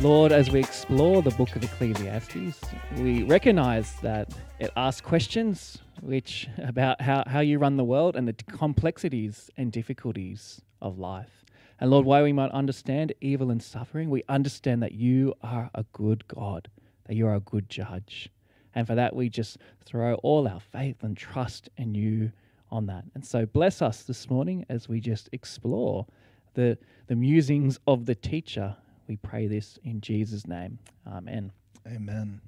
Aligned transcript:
Lord, 0.00 0.30
as 0.30 0.48
we 0.48 0.60
explore 0.60 1.22
the 1.22 1.32
book 1.32 1.56
of 1.56 1.64
Ecclesiastes, 1.64 2.60
we 2.98 3.24
recognize 3.24 3.96
that 3.96 4.32
it 4.60 4.70
asks 4.76 5.00
questions 5.00 5.78
which 6.02 6.48
about 6.58 7.00
how, 7.00 7.24
how 7.26 7.40
you 7.40 7.58
run 7.58 7.76
the 7.76 7.84
world 7.84 8.14
and 8.14 8.28
the 8.28 8.32
complexities 8.32 9.50
and 9.56 9.72
difficulties 9.72 10.60
of 10.80 11.00
life. 11.00 11.44
And 11.80 11.90
Lord, 11.90 12.06
while 12.06 12.22
we 12.22 12.32
might 12.32 12.52
understand 12.52 13.12
evil 13.20 13.50
and 13.50 13.60
suffering, 13.60 14.08
we 14.08 14.22
understand 14.28 14.84
that 14.84 14.92
you 14.92 15.34
are 15.42 15.68
a 15.74 15.84
good 15.92 16.28
God, 16.28 16.68
that 17.06 17.16
you 17.16 17.26
are 17.26 17.34
a 17.34 17.40
good 17.40 17.68
judge. 17.68 18.30
And 18.76 18.86
for 18.86 18.94
that, 18.94 19.16
we 19.16 19.28
just 19.28 19.58
throw 19.84 20.14
all 20.22 20.46
our 20.46 20.60
faith 20.60 21.02
and 21.02 21.16
trust 21.16 21.70
in 21.76 21.96
you 21.96 22.30
on 22.70 22.86
that. 22.86 23.02
And 23.14 23.26
so 23.26 23.46
bless 23.46 23.82
us 23.82 24.04
this 24.04 24.30
morning 24.30 24.64
as 24.68 24.88
we 24.88 25.00
just 25.00 25.28
explore 25.32 26.06
the, 26.54 26.78
the 27.08 27.16
musings 27.16 27.80
of 27.88 28.06
the 28.06 28.14
teacher 28.14 28.76
we 29.08 29.16
pray 29.16 29.46
this 29.46 29.78
in 29.82 30.00
Jesus' 30.00 30.46
name. 30.46 30.78
Amen. 31.06 31.50
Amen. 31.86 32.40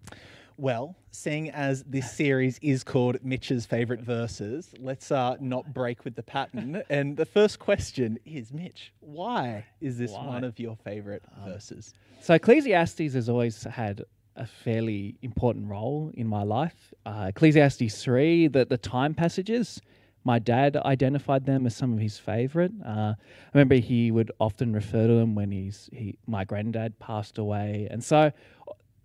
Well, 0.56 0.94
seeing 1.10 1.50
as 1.50 1.82
this 1.84 2.12
series 2.16 2.58
is 2.60 2.84
called 2.84 3.16
Mitch's 3.24 3.64
Favorite 3.64 4.00
Verses, 4.00 4.74
let's 4.78 5.10
uh, 5.10 5.36
not 5.40 5.72
break 5.72 6.04
with 6.04 6.14
the 6.14 6.22
pattern. 6.22 6.82
and 6.90 7.16
the 7.16 7.24
first 7.24 7.58
question 7.58 8.18
is 8.26 8.52
Mitch, 8.52 8.92
why 9.00 9.64
is 9.80 9.96
this 9.96 10.12
Why? 10.12 10.26
one 10.26 10.44
of 10.44 10.58
your 10.58 10.76
favorite 10.76 11.22
verses? 11.46 11.94
So, 12.20 12.34
Ecclesiastes 12.34 13.14
has 13.14 13.30
always 13.30 13.64
had 13.64 14.04
a 14.36 14.46
fairly 14.46 15.16
important 15.22 15.68
role 15.68 16.10
in 16.14 16.26
my 16.26 16.42
life. 16.42 16.92
Uh, 17.06 17.26
Ecclesiastes 17.28 18.02
3, 18.02 18.48
the, 18.48 18.66
the 18.66 18.76
time 18.76 19.14
passages, 19.14 19.80
my 20.24 20.38
dad 20.38 20.76
identified 20.76 21.46
them 21.46 21.66
as 21.66 21.74
some 21.74 21.92
of 21.94 21.98
his 21.98 22.18
favorite. 22.18 22.72
Uh, 22.86 23.14
I 23.16 23.16
remember 23.54 23.76
he 23.76 24.10
would 24.10 24.30
often 24.38 24.72
refer 24.72 25.06
to 25.06 25.14
them 25.14 25.34
when 25.34 25.50
he's, 25.50 25.88
he, 25.92 26.16
my 26.26 26.44
granddad 26.44 26.98
passed 26.98 27.38
away. 27.38 27.88
And 27.90 28.04
so, 28.04 28.30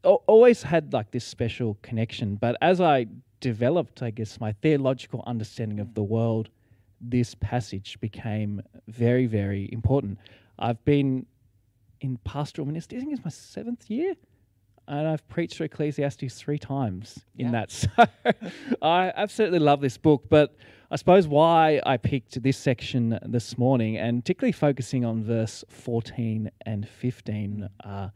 al- 0.03 0.23
always 0.27 0.63
had 0.63 0.91
like 0.93 1.11
this 1.11 1.23
special 1.23 1.77
connection. 1.81 2.35
But 2.35 2.57
as 2.61 2.81
I 2.81 3.05
developed, 3.39 4.01
I 4.01 4.11
guess, 4.11 4.39
my 4.39 4.51
theological 4.61 5.23
understanding 5.25 5.79
of 5.79 5.93
the 5.93 6.03
world, 6.03 6.49
this 6.99 7.33
passage 7.35 7.97
became 8.01 8.61
very, 8.87 9.25
very 9.25 9.69
important. 9.71 10.17
I've 10.59 10.83
been 10.85 11.25
in 12.01 12.17
pastoral 12.25 12.65
ministry. 12.67 12.97
I 12.97 13.01
think 13.01 13.13
it's 13.13 13.23
my 13.23 13.31
seventh 13.31 13.89
year, 13.89 14.15
and 14.87 15.07
I've 15.07 15.27
preached 15.27 15.55
through 15.57 15.65
Ecclesiastes 15.65 16.35
three 16.35 16.57
times 16.59 17.19
in 17.37 17.53
Yeah. 17.53 17.65
that. 17.65 17.71
So 18.71 18.75
I 18.81 19.11
absolutely 19.15 19.59
love 19.59 19.81
this 19.81 19.97
book. 19.97 20.23
But 20.29 20.55
I 20.95 20.97
suppose 20.97 21.27
why 21.27 21.81
I 21.85 21.97
picked 21.97 22.41
this 22.41 22.55
section 22.55 23.19
this 23.21 23.57
morning, 23.57 23.97
and 23.97 24.23
particularly 24.23 24.53
focusing 24.53 25.03
on 25.03 25.25
verse 25.25 25.61
fourteen 25.67 26.51
and 26.65 26.87
fifteen. 26.87 27.67
Uh, 27.83 28.11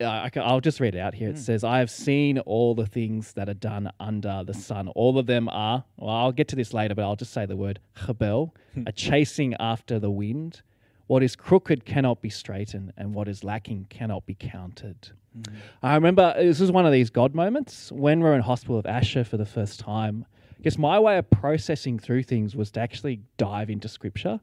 I, 0.00 0.30
will 0.36 0.60
just 0.60 0.78
read 0.78 0.94
it 0.94 1.00
out 1.00 1.14
here. 1.14 1.30
It 1.30 1.32
hmm. 1.32 1.38
says, 1.38 1.64
I 1.64 1.80
have 1.80 1.90
seen 1.90 2.38
all 2.38 2.76
the 2.76 2.86
things 2.86 3.32
that 3.32 3.48
are 3.48 3.54
done 3.54 3.90
under 3.98 4.44
the 4.46 4.54
sun. 4.54 4.86
All 4.90 5.18
of 5.18 5.26
them 5.26 5.48
are, 5.48 5.82
well, 5.96 6.14
I'll 6.14 6.30
get 6.30 6.46
to 6.46 6.54
this 6.54 6.72
later, 6.72 6.94
but 6.94 7.02
I'll 7.02 7.16
just 7.16 7.32
say 7.32 7.44
the 7.44 7.56
word 7.56 7.80
havel, 8.06 8.54
hmm. 8.74 8.84
a 8.86 8.92
chasing 8.92 9.56
after 9.58 9.98
the 9.98 10.12
wind. 10.12 10.62
What 11.08 11.24
is 11.24 11.34
crooked 11.34 11.84
cannot 11.84 12.22
be 12.22 12.30
straightened, 12.30 12.92
and 12.96 13.14
what 13.14 13.26
is 13.26 13.42
lacking 13.42 13.88
cannot 13.90 14.26
be 14.26 14.36
counted. 14.38 15.10
Hmm. 15.34 15.56
I 15.82 15.96
remember 15.96 16.34
this 16.38 16.60
was 16.60 16.70
one 16.70 16.86
of 16.86 16.92
these 16.92 17.10
God 17.10 17.34
moments 17.34 17.90
when 17.90 18.20
we 18.20 18.26
were 18.26 18.36
in 18.36 18.42
hospital 18.42 18.76
with 18.76 18.86
Asher 18.86 19.24
for 19.24 19.38
the 19.38 19.44
first 19.44 19.80
time. 19.80 20.24
I 20.58 20.62
guess 20.62 20.76
my 20.78 20.98
way 20.98 21.18
of 21.18 21.30
processing 21.30 21.98
through 21.98 22.24
things 22.24 22.56
was 22.56 22.70
to 22.72 22.80
actually 22.80 23.20
dive 23.36 23.70
into 23.70 23.88
scripture. 23.88 24.40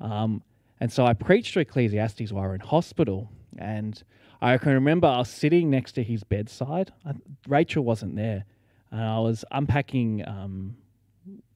Um, 0.00 0.42
and 0.80 0.90
so 0.90 1.04
I 1.04 1.12
preached 1.12 1.54
to 1.54 1.60
Ecclesiastes 1.60 2.32
while 2.32 2.44
we 2.44 2.48
were 2.48 2.54
in 2.54 2.60
hospital. 2.60 3.30
And 3.58 4.02
I 4.40 4.56
can 4.56 4.72
remember 4.72 5.06
I 5.06 5.18
was 5.18 5.28
sitting 5.28 5.68
next 5.68 5.92
to 5.92 6.02
his 6.02 6.24
bedside. 6.24 6.92
I, 7.04 7.12
Rachel 7.46 7.84
wasn't 7.84 8.16
there. 8.16 8.46
And 8.90 9.02
I 9.02 9.18
was 9.18 9.44
unpacking 9.50 10.26
um, 10.26 10.76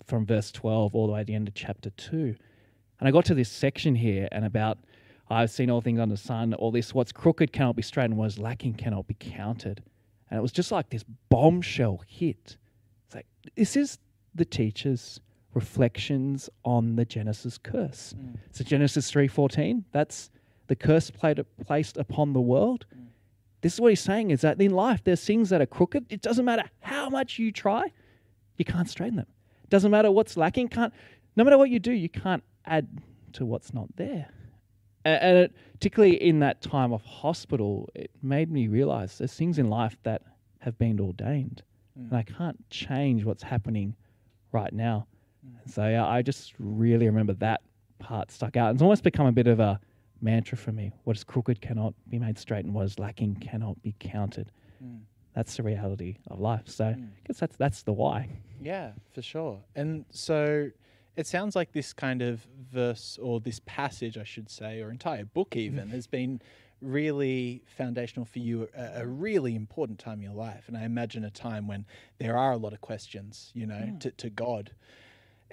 from 0.07 0.27
verse 0.27 0.53
12 0.53 0.95
all 0.95 1.07
the 1.07 1.13
way 1.15 1.21
to 1.21 1.25
the 1.25 1.35
end 1.35 1.49
of 1.49 1.55
chapter 1.55 1.89
2. 1.91 2.35
And 3.01 3.09
I 3.09 3.11
got 3.11 3.25
to 3.27 3.35
this 3.35 3.49
section 3.49 3.95
here 3.95 4.29
and 4.31 4.45
about 4.45 4.79
I've 5.31 5.51
seen 5.51 5.71
all 5.71 5.81
things 5.81 5.99
under 5.99 6.15
the 6.15 6.21
sun, 6.21 6.53
all 6.55 6.71
this 6.71 6.93
what's 6.95 7.13
crooked 7.13 7.53
cannot 7.53 7.77
be 7.77 7.83
straightened, 7.83 8.13
and 8.13 8.19
what 8.19 8.27
is 8.27 8.39
lacking 8.39 8.75
cannot 8.75 9.07
be 9.07 9.17
counted. 9.19 9.83
And 10.31 10.39
it 10.39 10.43
was 10.43 10.53
just 10.53 10.71
like 10.71 10.91
this 10.91 11.05
bombshell 11.31 12.03
hit. 12.07 12.57
It's 13.15 13.27
like 13.47 13.55
this 13.57 13.77
is 13.77 13.99
the 14.35 14.45
teacher's 14.45 15.21
reflections 15.55 16.51
on 16.65 16.97
the 16.97 17.05
Genesis 17.05 17.59
curse. 17.59 18.15
Mm. 18.19 18.37
So 18.51 18.65
Genesis 18.65 19.11
3:14, 19.11 19.85
that's 19.93 20.31
the 20.67 20.77
curse 20.77 21.11
played, 21.11 21.45
placed 21.65 21.97
upon 21.97 22.33
the 22.33 22.41
world. 22.41 22.87
Mm. 22.95 23.07
This 23.61 23.75
is 23.75 23.81
what 23.81 23.89
he's 23.89 24.01
saying 24.01 24.31
is 24.31 24.41
that 24.43 24.61
in 24.61 24.73
life 24.73 25.03
there's 25.05 25.25
things 25.25 25.51
that 25.51 25.61
are 25.61 25.67
crooked. 25.67 26.07
It 26.11 26.23
doesn't 26.23 26.45
matter 26.45 26.65
how 26.81 27.09
much 27.09 27.39
you 27.39 27.53
try, 27.53 27.93
you 28.57 28.65
can't 28.65 28.89
straighten 28.89 29.17
them. 29.17 29.27
It 29.63 29.71
doesn't 29.71 29.91
matter 29.91 30.11
what's 30.11 30.37
lacking, 30.37 30.69
can't 30.69 30.93
no 31.37 31.45
matter 31.45 31.59
what 31.59 31.71
you 31.71 31.79
do, 31.79 31.93
you 31.93 32.09
can't 32.09 32.45
add 32.67 32.89
to 33.35 33.45
what's 33.45 33.73
not 33.75 33.89
there. 33.97 34.29
And 35.05 35.39
it, 35.39 35.55
particularly 35.75 36.23
in 36.23 36.39
that 36.41 36.63
time 36.63 36.93
of 36.93 37.03
hospital, 37.03 37.91
it 37.95 38.11
made 38.23 38.51
me 38.51 38.69
realize 38.69 39.19
there's 39.19 39.35
things 39.35 39.59
in 39.59 39.69
life 39.69 39.99
that 40.05 40.23
have 40.61 40.79
been 40.79 40.99
ordained, 40.99 41.63
Mm. 41.99 42.11
and 42.11 42.17
I 42.19 42.23
can't 42.23 42.59
change 42.71 43.25
what's 43.25 43.43
happening 43.43 43.95
right 44.53 44.73
now. 44.73 45.07
And 45.63 45.73
so 45.73 45.89
yeah, 45.89 46.07
I 46.07 46.23
just 46.23 46.55
really 46.59 47.07
remember 47.07 47.35
that 47.35 47.61
part 47.99 48.31
stuck 48.31 48.57
out. 48.57 48.73
It's 48.73 48.83
almost 48.83 49.03
become 49.03 49.27
a 49.27 49.33
bit 49.33 49.47
of 49.47 49.61
a 49.61 49.79
mantra 50.21 50.57
for 50.57 50.73
me. 50.73 50.91
What 51.05 51.17
is 51.17 51.25
crooked 51.25 51.61
cannot 51.61 51.95
be 52.09 52.19
made 52.19 52.39
straight, 52.39 52.65
and 52.65 52.75
what 52.75 52.87
is 52.87 52.99
lacking 52.99 53.37
cannot 53.37 53.81
be 53.83 53.95
counted. 53.99 54.51
Mm. 54.83 55.01
That's 55.35 55.57
the 55.57 55.63
reality 55.63 56.17
of 56.29 56.41
life. 56.41 56.63
So 56.67 56.85
mm. 56.85 57.07
I 57.07 57.27
guess 57.27 57.39
that's 57.39 57.57
that's 57.57 57.83
the 57.83 57.93
why. 57.93 58.29
Yeah, 58.61 58.93
for 59.13 59.23
sure. 59.23 59.61
And 59.75 60.05
so 60.11 60.71
it 61.17 61.27
sounds 61.27 61.55
like 61.55 61.73
this 61.73 61.93
kind 61.93 62.23
of 62.23 62.47
verse 62.73 63.19
or 63.23 63.41
this 63.41 63.61
passage, 63.67 64.17
I 64.17 64.25
should 64.25 64.51
say, 64.51 64.81
or 64.81 64.91
entire 64.91 65.25
book 65.25 65.57
even, 65.57 65.89
has 65.91 66.07
been 66.07 66.41
really 66.85 67.63
foundational 67.67 68.25
for 68.25 68.39
you 68.39 68.69
at 68.75 69.01
a 69.01 69.07
really 69.07 69.55
important 69.55 69.99
time 69.99 70.19
in 70.19 70.23
your 70.23 70.35
life. 70.35 70.65
And 70.69 70.77
I 70.77 70.85
imagine 70.85 71.25
a 71.25 71.31
time 71.31 71.67
when 71.67 71.87
there 72.19 72.37
are 72.37 72.53
a 72.53 72.57
lot 72.57 72.73
of 72.73 72.81
questions, 72.81 73.51
you 73.55 73.67
know, 73.67 73.97
to, 74.01 74.11
to 74.13 74.31
God. 74.31 74.71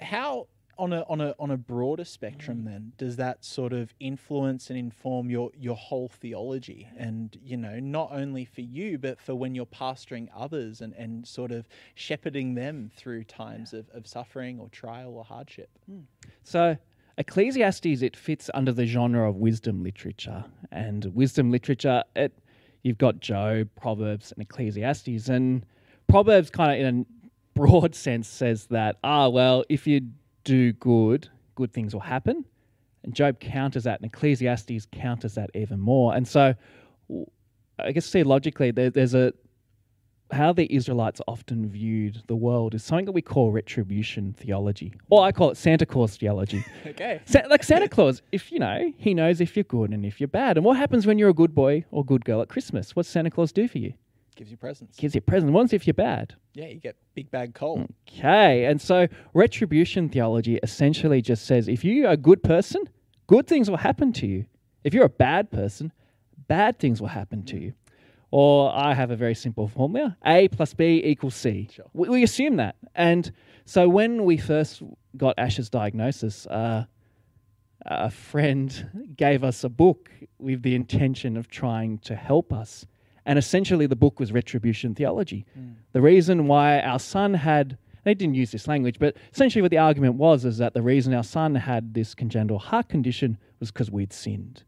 How 0.00 0.46
on 0.78 0.92
a 0.92 1.02
on 1.02 1.20
a 1.20 1.34
on 1.38 1.50
a 1.50 1.56
broader 1.56 2.04
spectrum 2.04 2.62
mm. 2.62 2.64
then 2.64 2.92
does 2.96 3.16
that 3.16 3.44
sort 3.44 3.72
of 3.72 3.94
influence 4.00 4.70
and 4.70 4.78
inform 4.78 5.30
your 5.30 5.50
your 5.58 5.76
whole 5.76 6.08
theology? 6.08 6.88
And 6.96 7.38
you 7.44 7.56
know 7.56 7.78
not 7.78 8.10
only 8.12 8.44
for 8.44 8.62
you 8.62 8.98
but 8.98 9.20
for 9.20 9.34
when 9.34 9.54
you're 9.54 9.66
pastoring 9.66 10.28
others 10.34 10.80
and 10.80 10.94
and 10.94 11.26
sort 11.26 11.52
of 11.52 11.68
shepherding 11.94 12.54
them 12.54 12.90
through 12.96 13.24
times 13.24 13.72
of, 13.72 13.88
of 13.90 14.06
suffering 14.06 14.58
or 14.58 14.68
trial 14.70 15.14
or 15.14 15.24
hardship? 15.24 15.70
Hmm. 15.86 16.00
So, 16.42 16.76
Ecclesiastes 17.18 18.02
it 18.02 18.16
fits 18.16 18.50
under 18.54 18.72
the 18.72 18.86
genre 18.86 19.28
of 19.28 19.36
wisdom 19.36 19.82
literature, 19.82 20.44
and 20.70 21.04
wisdom 21.14 21.50
literature 21.50 22.02
it 22.16 22.32
you've 22.82 22.98
got 22.98 23.20
Job, 23.20 23.68
Proverbs, 23.80 24.32
and 24.32 24.42
Ecclesiastes, 24.42 25.28
and 25.28 25.64
Proverbs 26.08 26.50
kind 26.50 26.72
of 26.72 26.86
in 26.86 27.00
a 27.00 27.04
broad 27.54 27.94
sense 27.94 28.28
says 28.28 28.66
that 28.68 28.96
ah 29.04 29.28
well 29.28 29.62
if 29.68 29.86
you 29.86 30.00
do 30.44 30.72
good, 30.72 31.28
good 31.54 31.72
things 31.72 31.92
will 31.92 32.00
happen, 32.00 32.44
and 33.04 33.14
Job 33.14 33.40
counters 33.40 33.84
that, 33.84 34.00
and 34.00 34.10
Ecclesiastes 34.10 34.86
counters 34.90 35.34
that 35.34 35.50
even 35.54 35.78
more, 35.78 36.14
and 36.14 36.26
so 36.26 36.54
I 37.78 37.92
guess 37.92 38.10
theologically 38.10 38.70
there, 38.70 38.90
there's 38.90 39.14
a 39.14 39.32
how 40.32 40.52
the 40.52 40.72
Israelites 40.74 41.20
often 41.28 41.68
viewed 41.68 42.22
the 42.26 42.36
world 42.36 42.74
is 42.74 42.82
something 42.82 43.04
that 43.06 43.12
we 43.12 43.22
call 43.22 43.52
retribution 43.52 44.34
theology, 44.38 44.94
or 45.10 45.24
I 45.24 45.32
call 45.32 45.50
it 45.50 45.56
Santa 45.56 45.86
Claus 45.86 46.16
theology. 46.16 46.64
okay 46.86 47.20
Sa- 47.26 47.42
like 47.50 47.62
Santa 47.62 47.88
Claus, 47.88 48.22
if 48.32 48.50
you 48.52 48.58
know, 48.58 48.92
he 48.96 49.14
knows 49.14 49.40
if 49.40 49.56
you're 49.56 49.64
good 49.64 49.90
and 49.90 50.04
if 50.06 50.20
you're 50.20 50.28
bad. 50.28 50.56
And 50.56 50.64
what 50.64 50.76
happens 50.76 51.06
when 51.06 51.18
you're 51.18 51.28
a 51.30 51.34
good 51.34 51.54
boy 51.54 51.84
or 51.90 52.04
good 52.04 52.24
girl 52.24 52.40
at 52.42 52.48
Christmas? 52.48 52.94
What's 52.96 53.08
Santa 53.08 53.30
Claus 53.30 53.52
do 53.52 53.68
for 53.68 53.78
you? 53.78 53.94
gives 54.34 54.50
you 54.50 54.56
presents 54.56 54.96
Gives 54.96 55.14
you 55.14 55.20
presents. 55.20 55.50
present. 55.50 55.52
What 55.52 55.72
if 55.74 55.86
you're 55.86 55.92
bad? 55.94 56.34
yeah 56.54 56.66
you 56.66 56.80
get 56.80 56.96
big 57.14 57.30
bag 57.30 57.54
coal 57.54 57.86
Okay, 58.08 58.64
and 58.64 58.80
so 58.80 59.06
retribution 59.34 60.08
theology 60.08 60.58
essentially 60.62 61.20
just 61.20 61.44
says 61.46 61.68
if 61.68 61.84
you're 61.84 62.10
a 62.10 62.16
good 62.16 62.42
person, 62.42 62.82
good 63.26 63.46
things 63.46 63.68
will 63.70 63.78
happen 63.78 64.12
to 64.14 64.26
you. 64.26 64.46
If 64.84 64.94
you're 64.94 65.04
a 65.04 65.08
bad 65.28 65.50
person, 65.50 65.92
bad 66.48 66.78
things 66.78 67.00
will 67.00 67.08
happen 67.08 67.42
to 67.44 67.58
you. 67.58 67.72
Or 68.32 68.74
I 68.74 68.94
have 68.94 69.10
a 69.10 69.16
very 69.16 69.34
simple 69.34 69.68
formula 69.68 70.16
A 70.24 70.48
plus 70.48 70.72
B 70.72 71.02
equals 71.04 71.34
C. 71.34 71.68
Sure. 71.70 71.84
We, 71.92 72.08
we 72.08 72.22
assume 72.22 72.56
that. 72.56 72.76
And 72.94 73.30
so 73.66 73.88
when 73.88 74.24
we 74.24 74.38
first 74.38 74.82
got 75.16 75.34
Ash's 75.38 75.68
diagnosis, 75.68 76.46
uh, 76.46 76.86
a 77.84 78.10
friend 78.10 79.14
gave 79.16 79.44
us 79.44 79.64
a 79.64 79.68
book 79.68 80.10
with 80.38 80.62
the 80.62 80.74
intention 80.74 81.36
of 81.36 81.48
trying 81.48 81.98
to 81.98 82.16
help 82.16 82.52
us. 82.52 82.86
And 83.26 83.38
essentially, 83.38 83.86
the 83.86 83.96
book 83.96 84.18
was 84.18 84.32
Retribution 84.32 84.94
Theology. 84.94 85.44
The 85.92 86.00
reason 86.00 86.46
why 86.46 86.80
our 86.80 86.98
son 86.98 87.34
had, 87.34 87.76
they 88.04 88.14
didn't 88.14 88.34
use 88.34 88.50
this 88.50 88.66
language, 88.66 88.98
but 88.98 89.16
essentially 89.32 89.62
what 89.62 89.70
the 89.70 89.78
argument 89.78 90.14
was 90.14 90.44
is 90.44 90.58
that 90.58 90.74
the 90.74 90.82
reason 90.82 91.14
our 91.14 91.22
son 91.22 91.54
had 91.54 91.94
this 91.94 92.14
congenital 92.14 92.58
heart 92.58 92.88
condition 92.88 93.36
was 93.60 93.70
because 93.70 93.90
we'd 93.90 94.12
sinned. 94.12 94.64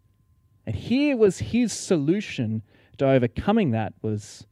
And 0.66 0.76
here 0.76 1.16
was 1.16 1.38
his 1.38 1.72
solution 1.72 2.62
to 2.99 3.08
overcoming 3.08 3.70
that 3.73 3.93
was 4.02 4.46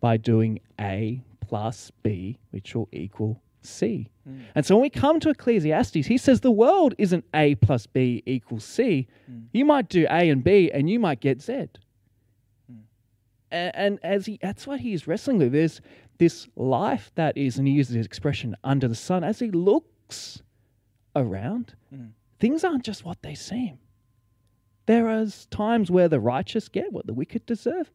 by 0.00 0.16
doing 0.16 0.60
A 0.80 1.22
plus 1.40 1.90
B, 2.02 2.38
which 2.50 2.74
will 2.74 2.88
equal 2.92 3.40
C. 3.62 4.08
Hmm. 4.26 4.40
And 4.54 4.66
so 4.66 4.74
when 4.76 4.82
we 4.82 4.90
come 4.90 5.20
to 5.20 5.28
Ecclesiastes, 5.30 6.06
he 6.06 6.16
says 6.18 6.40
the 6.40 6.50
world 6.50 6.94
isn't 6.98 7.24
A 7.34 7.54
plus 7.56 7.86
B 7.86 8.22
equals 8.26 8.64
C. 8.64 9.06
Hmm. 9.26 9.38
You 9.52 9.64
might 9.64 9.88
do 9.88 10.06
A 10.10 10.28
and 10.30 10.42
B 10.42 10.70
and 10.72 10.88
you 10.90 10.98
might 10.98 11.20
get 11.20 11.40
Z. 11.40 11.68
Hmm. 12.68 12.76
A- 13.52 13.76
And, 13.76 13.98
as 14.02 14.26
he, 14.26 14.38
that's 14.42 14.66
what 14.66 14.80
he's 14.80 15.06
wrestling 15.06 15.38
with. 15.38 15.52
There's 15.52 15.80
this 16.18 16.48
life 16.56 17.10
that 17.14 17.36
is, 17.36 17.58
and 17.58 17.66
he 17.68 17.74
uses 17.74 17.94
his 17.96 18.06
expression, 18.06 18.56
under 18.64 18.88
the 18.88 18.94
sun. 18.94 19.22
As 19.24 19.38
he 19.38 19.50
looks 19.50 20.42
around, 21.16 21.74
things 22.40 22.64
aren't 22.64 22.84
just 22.84 23.04
what 23.04 23.22
they 23.22 23.34
seem. 23.34 23.78
There 24.86 25.08
are 25.08 25.26
times 25.50 25.90
where 25.90 26.08
the 26.08 26.20
righteous 26.20 26.68
get 26.68 26.92
what 26.92 27.06
the 27.06 27.14
wicked 27.14 27.46
deserve, 27.46 27.90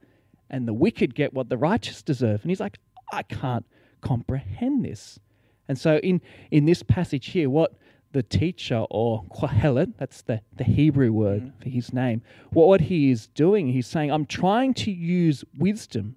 and 0.49 0.67
the 0.67 0.73
wicked 0.73 1.15
get 1.15 1.33
what 1.33 1.49
the 1.49 1.57
righteous 1.57 2.01
deserve. 2.01 2.41
And 2.41 2.51
he's 2.51 2.59
like, 2.59 2.77
I 3.11 3.23
can't 3.23 3.65
comprehend 4.01 4.85
this. 4.85 5.19
And 5.67 5.77
so, 5.77 5.97
in, 5.97 6.21
in 6.51 6.65
this 6.65 6.83
passage 6.83 7.27
here, 7.27 7.49
what 7.49 7.73
the 8.13 8.23
teacher 8.23 8.85
or 8.89 9.23
Kohelet, 9.25 9.93
that's 9.97 10.21
the, 10.21 10.41
the 10.55 10.63
Hebrew 10.63 11.11
word 11.11 11.41
mm-hmm. 11.43 11.61
for 11.61 11.69
his 11.69 11.91
name, 11.93 12.21
what, 12.51 12.67
what 12.67 12.81
he 12.81 13.11
is 13.11 13.27
doing, 13.27 13.67
he's 13.67 13.87
saying, 13.87 14.11
I'm 14.11 14.25
trying 14.25 14.73
to 14.75 14.91
use 14.91 15.43
wisdom 15.57 16.15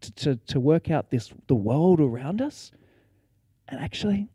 to, 0.00 0.12
to, 0.12 0.36
to 0.36 0.60
work 0.60 0.90
out 0.90 1.10
this 1.10 1.32
the 1.46 1.54
world 1.54 2.00
around 2.00 2.42
us. 2.42 2.72
And 3.68 3.80
actually, 3.80 4.28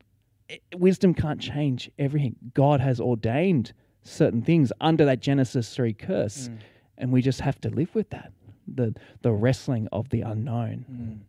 i- 0.49 0.59
wisdom 0.75 1.13
can't 1.13 1.41
change 1.41 1.91
everything. 1.99 2.37
God 2.53 2.79
has 2.79 3.01
ordained 3.01 3.73
certain 4.05 4.41
things 4.41 4.71
under 4.79 5.03
that 5.05 5.19
Genesis 5.19 5.75
3 5.75 5.91
curse. 5.93 6.49
And 6.97 7.11
we 7.11 7.21
just 7.21 7.41
have 7.41 7.59
to 7.61 7.69
live 7.69 7.93
with 7.93 8.09
that. 8.11 8.31
The 8.67 8.95
the 9.21 9.31
wrestling 9.33 9.87
of 9.91 10.09
the 10.09 10.21
unknown. 10.21 11.25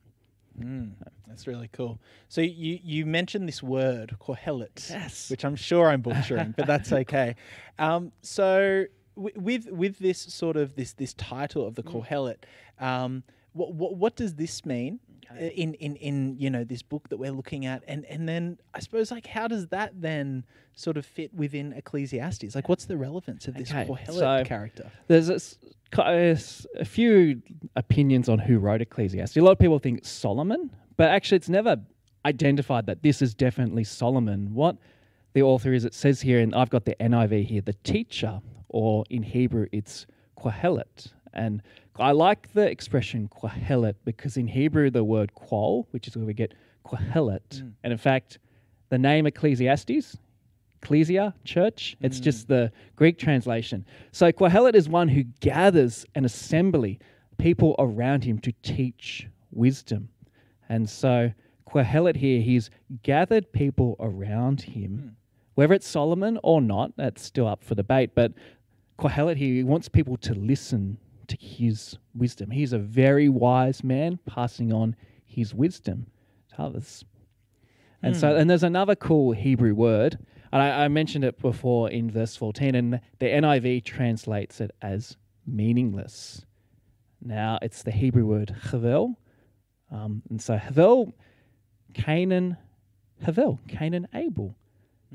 Mm, 0.59 0.93
that's 1.27 1.47
really 1.47 1.69
cool. 1.73 1.99
So 2.29 2.41
you 2.41 2.79
you 2.83 3.05
mentioned 3.05 3.47
this 3.49 3.63
word 3.63 4.17
Kohelet, 4.21 4.89
Yes. 4.91 5.29
which 5.31 5.45
I'm 5.45 5.57
sure 5.57 5.89
I'm 5.91 6.01
butchering, 6.01 6.55
but 6.57 6.67
that's 6.67 6.93
okay. 7.03 7.35
Um, 7.79 8.13
so 8.23 8.85
w- 9.17 9.35
with 9.39 9.67
with 9.71 9.99
this 9.99 10.19
sort 10.19 10.57
of 10.57 10.77
this 10.77 10.93
this 10.95 11.13
title 11.15 11.67
of 11.67 11.75
the 11.75 11.83
Kohelet, 11.83 12.45
um, 12.81 13.23
what, 13.53 13.75
what 13.75 13.97
what 13.97 14.17
does 14.17 14.37
this 14.37 14.65
mean? 14.65 15.01
In, 15.39 15.75
in 15.75 15.97
in 15.97 16.37
you 16.39 16.51
know 16.51 16.65
this 16.65 16.83
book 16.83 17.09
that 17.09 17.17
we're 17.17 17.33
looking 17.33 17.67
at 17.67 17.83
and 17.89 18.05
and 18.07 18.29
then 18.29 18.59
I 18.75 18.81
suppose 18.81 19.11
like 19.11 19.27
how 19.27 19.49
does 19.49 19.67
that 19.69 20.01
then 20.01 20.45
sort 20.75 20.97
of 20.97 21.05
fit 21.05 21.35
within 21.35 21.73
Ecclesiastes 21.73 22.55
like 22.55 22.69
what's 22.69 22.85
the 22.87 22.97
relevance 22.97 23.49
of 23.49 23.55
this 23.55 23.71
Okay, 23.71 23.85
Kohelet 23.87 24.15
so- 24.15 24.45
character 24.45 24.91
There's 25.09 25.29
a, 25.29 25.39
ki- 25.95 26.03
a 26.03 26.31
s- 26.33 26.67
a 26.77 26.85
few 26.85 27.43
opinions 27.75 28.29
on 28.29 28.39
who 28.39 28.59
wrote 28.59 28.81
Ecclesiastes. 28.83 29.37
A 29.37 29.41
lot 29.41 29.53
of 29.53 29.59
people 29.59 29.79
think 29.79 30.05
Solomon, 30.05 30.71
but 30.97 31.09
actually, 31.11 31.37
it's 31.37 31.49
never 31.49 31.77
identified 32.25 32.87
that 32.87 33.03
this 33.03 33.23
is 33.23 33.35
definitely 33.35 33.85
Solomon. 33.85 34.53
What 34.55 34.77
the 35.33 35.43
author 35.43 35.73
is, 35.73 35.85
it 35.85 35.95
says 35.95 36.21
here, 36.23 36.41
and 36.41 36.55
I've 36.55 36.71
got 36.71 36.85
the 36.85 36.97
NIV 37.01 37.47
here, 37.47 37.61
the 37.61 37.75
teacher, 37.85 38.41
or 38.69 39.05
in 39.11 39.23
Hebrew, 39.23 39.67
it's 39.73 40.07
Kohelet. 40.39 41.13
And 41.37 41.63
I 41.99 42.13
like 42.13 42.53
the 42.53 42.69
expression 42.69 43.29
Kohelet 43.29 43.95
because 44.05 44.37
in 44.37 44.49
Hebrew, 44.49 44.91
the 44.91 45.05
word 45.05 45.33
qahal, 45.35 45.87
which 45.93 46.09
is 46.09 46.17
where 46.17 46.27
we 46.27 46.35
get 46.35 46.55
Kohelet, 46.85 47.63
mm. 47.63 47.73
and 47.85 47.93
in 47.93 47.99
fact, 47.99 48.39
the 48.89 48.99
name 48.99 49.27
Ecclesiastes 49.27 50.17
ecclesia, 50.87 51.35
church. 51.45 51.97
It's 52.01 52.21
just 52.21 52.45
mm. 52.45 52.49
the 52.49 52.73
Greek 52.95 53.19
translation. 53.19 53.85
So 54.13 54.31
Kohelet 54.31 54.75
is 54.75 54.89
one 54.89 55.09
who 55.09 55.25
gathers 55.41 56.07
an 56.15 56.25
assembly, 56.25 57.01
people 57.39 57.75
around 57.79 58.23
him 58.25 58.39
to 58.41 58.53
teach 58.63 59.27
wisdom. 59.51 60.09
And 60.69 60.89
so 60.89 61.33
Kohelet 61.69 62.17
here, 62.17 62.41
he's 62.41 62.71
gathered 63.03 63.53
people 63.53 63.97
around 63.99 64.63
him. 64.63 64.91
Hmm. 64.91 65.09
Whether 65.55 65.75
it's 65.75 65.89
Solomon 65.89 66.39
or 66.43 66.61
not, 66.61 66.93
that's 66.97 67.23
still 67.23 67.49
up 67.49 67.65
for 67.65 67.75
debate. 67.75 68.11
But 68.15 68.33
Kohelet 68.99 69.37
here, 69.37 69.55
he 69.55 69.65
wants 69.65 69.89
people 69.89 70.17
to 70.19 70.35
listen 70.35 70.99
to 71.29 71.37
his 71.39 71.99
wisdom. 72.15 72.51
He's 72.51 72.73
a 72.73 72.79
very 72.79 73.29
wise 73.29 73.85
man 73.85 74.19
passing 74.27 74.73
on 74.73 74.97
his 75.25 75.55
wisdom 75.55 76.07
to 76.51 76.63
others. 76.63 77.05
And 78.03 78.17
so, 78.17 78.37
and 78.37 78.49
there's 78.49 78.63
another 78.63 78.95
cool 78.95 79.33
Hebrew 79.33 79.75
word, 79.75 80.19
and 80.53 80.63
I, 80.63 80.85
I 80.85 80.89
mentioned 80.89 81.25
it 81.25 81.41
before 81.41 81.91
in 81.91 82.11
verse 82.11 82.37
14, 82.37 82.75
and 82.75 83.01
the 83.19 83.27
NIV 83.27 83.85
translates 83.85 84.61
it 84.61 84.71
as 84.81 85.17
meaningless. 85.47 86.45
Now, 87.21 87.59
it's 87.63 87.83
the 87.83 87.91
Hebrew 87.91 88.27
word 88.27 88.55
havel. 88.71 89.19
Um, 89.91 90.23
and 90.31 90.41
so, 90.41 90.57
havel, 90.57 91.15
Cain 91.95 92.31
and, 92.33 92.57
havel, 93.23 93.59
Cain 93.67 93.95
and, 93.95 94.07
Abel. 94.15 94.55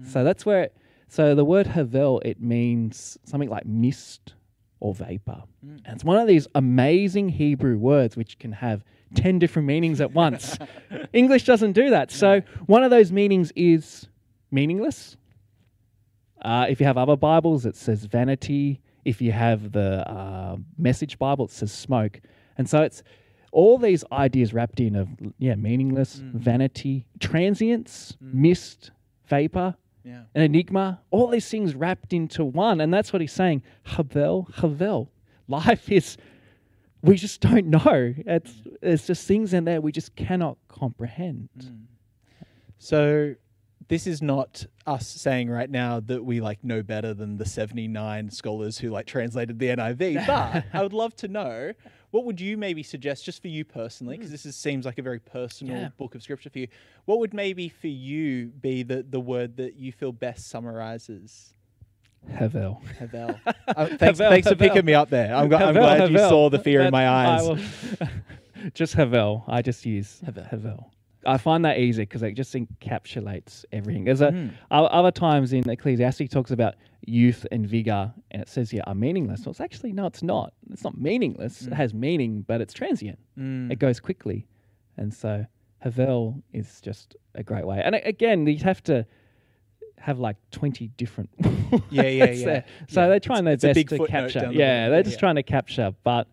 So 0.07 0.23
that's 0.23 0.45
where, 0.45 0.63
it, 0.63 0.77
so 1.07 1.35
the 1.35 1.45
word 1.45 1.67
havel, 1.67 2.21
it 2.25 2.41
means 2.41 3.17
something 3.25 3.49
like 3.49 3.65
mist 3.65 4.33
or 4.81 4.93
vapor. 4.93 5.43
And 5.85 5.95
it's 5.95 6.03
one 6.03 6.17
of 6.17 6.27
these 6.27 6.47
amazing 6.53 7.29
Hebrew 7.29 7.77
words 7.77 8.17
which 8.17 8.37
can 8.37 8.51
have 8.51 8.83
10 9.15 9.39
different 9.39 9.67
meanings 9.67 10.01
at 10.01 10.11
once. 10.11 10.57
English 11.13 11.45
doesn't 11.45 11.73
do 11.73 11.91
that. 11.91 12.11
So 12.11 12.41
one 12.65 12.83
of 12.83 12.89
those 12.89 13.11
meanings 13.11 13.53
is 13.55 14.07
meaningless. 14.51 15.15
Uh, 16.41 16.65
if 16.67 16.79
you 16.79 16.85
have 16.87 16.97
other 16.97 17.15
Bibles, 17.15 17.65
it 17.65 17.75
says 17.75 18.05
vanity. 18.05 18.81
If 19.05 19.21
you 19.21 19.31
have 19.31 19.71
the 19.71 20.09
uh, 20.09 20.57
Message 20.77 21.17
Bible, 21.17 21.45
it 21.45 21.51
says 21.51 21.71
smoke. 21.71 22.19
And 22.57 22.69
so 22.69 22.81
it's 22.81 23.03
all 23.51 23.77
these 23.77 24.03
ideas 24.11 24.53
wrapped 24.53 24.79
in 24.79 24.95
of, 24.95 25.09
yeah, 25.37 25.55
meaningless, 25.55 26.15
vanity, 26.15 27.05
transience, 27.19 28.17
mist, 28.19 28.91
vapor, 29.27 29.75
yeah 30.03 30.23
an 30.33 30.41
enigma, 30.41 31.01
all 31.11 31.27
these 31.27 31.49
things 31.49 31.75
wrapped 31.75 32.13
into 32.13 32.43
one. 32.45 32.81
And 32.81 32.93
that's 32.93 33.11
what 33.11 33.21
he's 33.21 33.33
saying. 33.33 33.63
Havel, 33.83 34.47
Havel. 34.55 35.11
Life 35.47 35.91
is, 35.91 36.17
we 37.01 37.15
just 37.15 37.41
don't 37.41 37.67
know. 37.67 38.13
It's, 38.17 38.53
there's 38.81 39.07
just 39.07 39.27
things 39.27 39.53
in 39.53 39.65
there 39.65 39.81
we 39.81 39.91
just 39.91 40.15
cannot 40.15 40.57
comprehend. 40.67 41.49
Mm. 41.59 41.81
So 42.77 43.35
this 43.89 44.07
is 44.07 44.21
not 44.21 44.65
us 44.87 45.07
saying 45.07 45.49
right 45.49 45.69
now 45.69 45.99
that 45.99 46.23
we 46.23 46.39
like 46.39 46.63
know 46.63 46.81
better 46.81 47.13
than 47.13 47.37
the 47.37 47.45
79 47.45 48.29
scholars 48.31 48.77
who 48.77 48.89
like 48.89 49.05
translated 49.05 49.59
the 49.59 49.67
NIV, 49.67 50.25
but 50.25 50.63
I 50.73 50.81
would 50.81 50.93
love 50.93 51.15
to 51.17 51.27
know 51.27 51.73
what 52.11 52.25
would 52.25 52.39
you 52.39 52.57
maybe 52.57 52.83
suggest 52.83 53.25
just 53.25 53.41
for 53.41 53.47
you 53.47 53.63
personally 53.65 54.17
because 54.17 54.31
this 54.31 54.45
is, 54.45 54.55
seems 54.55 54.85
like 54.85 54.97
a 54.97 55.01
very 55.01 55.19
personal 55.19 55.75
Yeah. 55.77 55.89
book 55.97 56.13
of 56.15 56.21
scripture 56.23 56.49
for 56.49 56.59
you. 56.59 56.67
What 57.05 57.19
would 57.19 57.33
maybe 57.33 57.69
for 57.69 57.87
you 57.87 58.47
be 58.47 58.83
the 58.83 59.03
the 59.03 59.19
word 59.19 59.57
that 59.57 59.75
you 59.77 59.91
feel 59.91 60.11
best 60.11 60.49
summarizes 60.49 61.53
Havel. 62.29 62.81
Havel? 62.99 63.39
Uh, 63.67 63.85
thanks, 63.85 64.01
Havel, 64.19 64.29
thanks 64.29 64.47
for 64.47 64.55
picking 64.55 64.83
me 64.85 64.93
up 64.93 65.09
there. 65.09 65.33
I'm, 65.33 65.49
gl- 65.49 65.55
I'm 65.55 65.73
Havel, 65.75 65.81
glad 65.81 66.11
you 66.11 66.17
saw 66.19 66.49
the 66.49 66.59
fear 66.59 66.81
in 66.81 66.91
my 66.91 67.07
eyes. 67.09 67.41
I 67.41 67.43
will- 67.49 68.09
just 68.73 68.93
Havel. 68.93 69.43
I 69.47 69.61
just 69.61 69.85
use 69.85 70.19
Havel. 70.25 70.91
I 71.25 71.37
find 71.37 71.63
that 71.65 71.77
easy 71.77 72.03
because 72.03 72.23
it 72.23 72.33
just 72.33 72.53
encapsulates 72.53 73.63
everything. 73.71 74.05
There's 74.05 74.21
a, 74.21 74.31
Mm. 74.31 74.51
other 74.71 75.11
times 75.11 75.53
in 75.53 75.69
Ecclesiastes 75.69 76.29
talks 76.29 76.51
about 76.51 76.75
youth 77.05 77.45
and 77.51 77.67
vigor, 77.67 78.11
and 78.31 78.41
it 78.41 78.49
says 78.49 78.71
here 78.71 78.81
are 78.87 78.95
meaningless. 78.95 79.45
Well, 79.45 79.51
it's 79.51 79.61
actually 79.61 79.91
no, 79.93 80.05
it's 80.07 80.23
not. 80.23 80.53
It's 80.71 80.83
not 80.83 80.97
meaningless. 80.99 81.67
It 81.67 81.73
has 81.73 81.93
meaning, 81.93 82.43
but 82.47 82.61
it's 82.61 82.73
transient. 82.73 83.19
Mm. 83.37 83.71
It 83.71 83.79
goes 83.79 83.99
quickly, 83.99 84.47
and 84.97 85.13
so 85.13 85.45
Havel 85.79 86.41
is 86.53 86.81
just 86.81 87.15
a 87.35 87.43
great 87.43 87.65
way. 87.67 87.81
And 87.83 87.95
again, 87.95 88.45
you 88.47 88.57
have 88.63 88.81
to 88.83 89.05
have 89.99 90.17
like 90.19 90.37
20 90.49 90.87
different 90.97 91.29
Yeah, 91.91 92.03
yeah, 92.03 92.25
yeah. 92.31 92.45
there. 92.45 92.65
So 92.87 93.01
Yeah. 93.01 93.07
they're 93.09 93.19
trying 93.19 93.43
their 93.45 93.53
it's 93.53 93.63
best 93.63 93.87
to 93.89 94.05
capture. 94.07 94.39
down 94.39 94.53
the 94.53 94.59
Yeah, 94.59 94.89
they're 94.89 95.03
just 95.03 95.17
yeah. 95.17 95.19
trying 95.19 95.35
to 95.35 95.43
capture, 95.43 95.93
but 96.03 96.27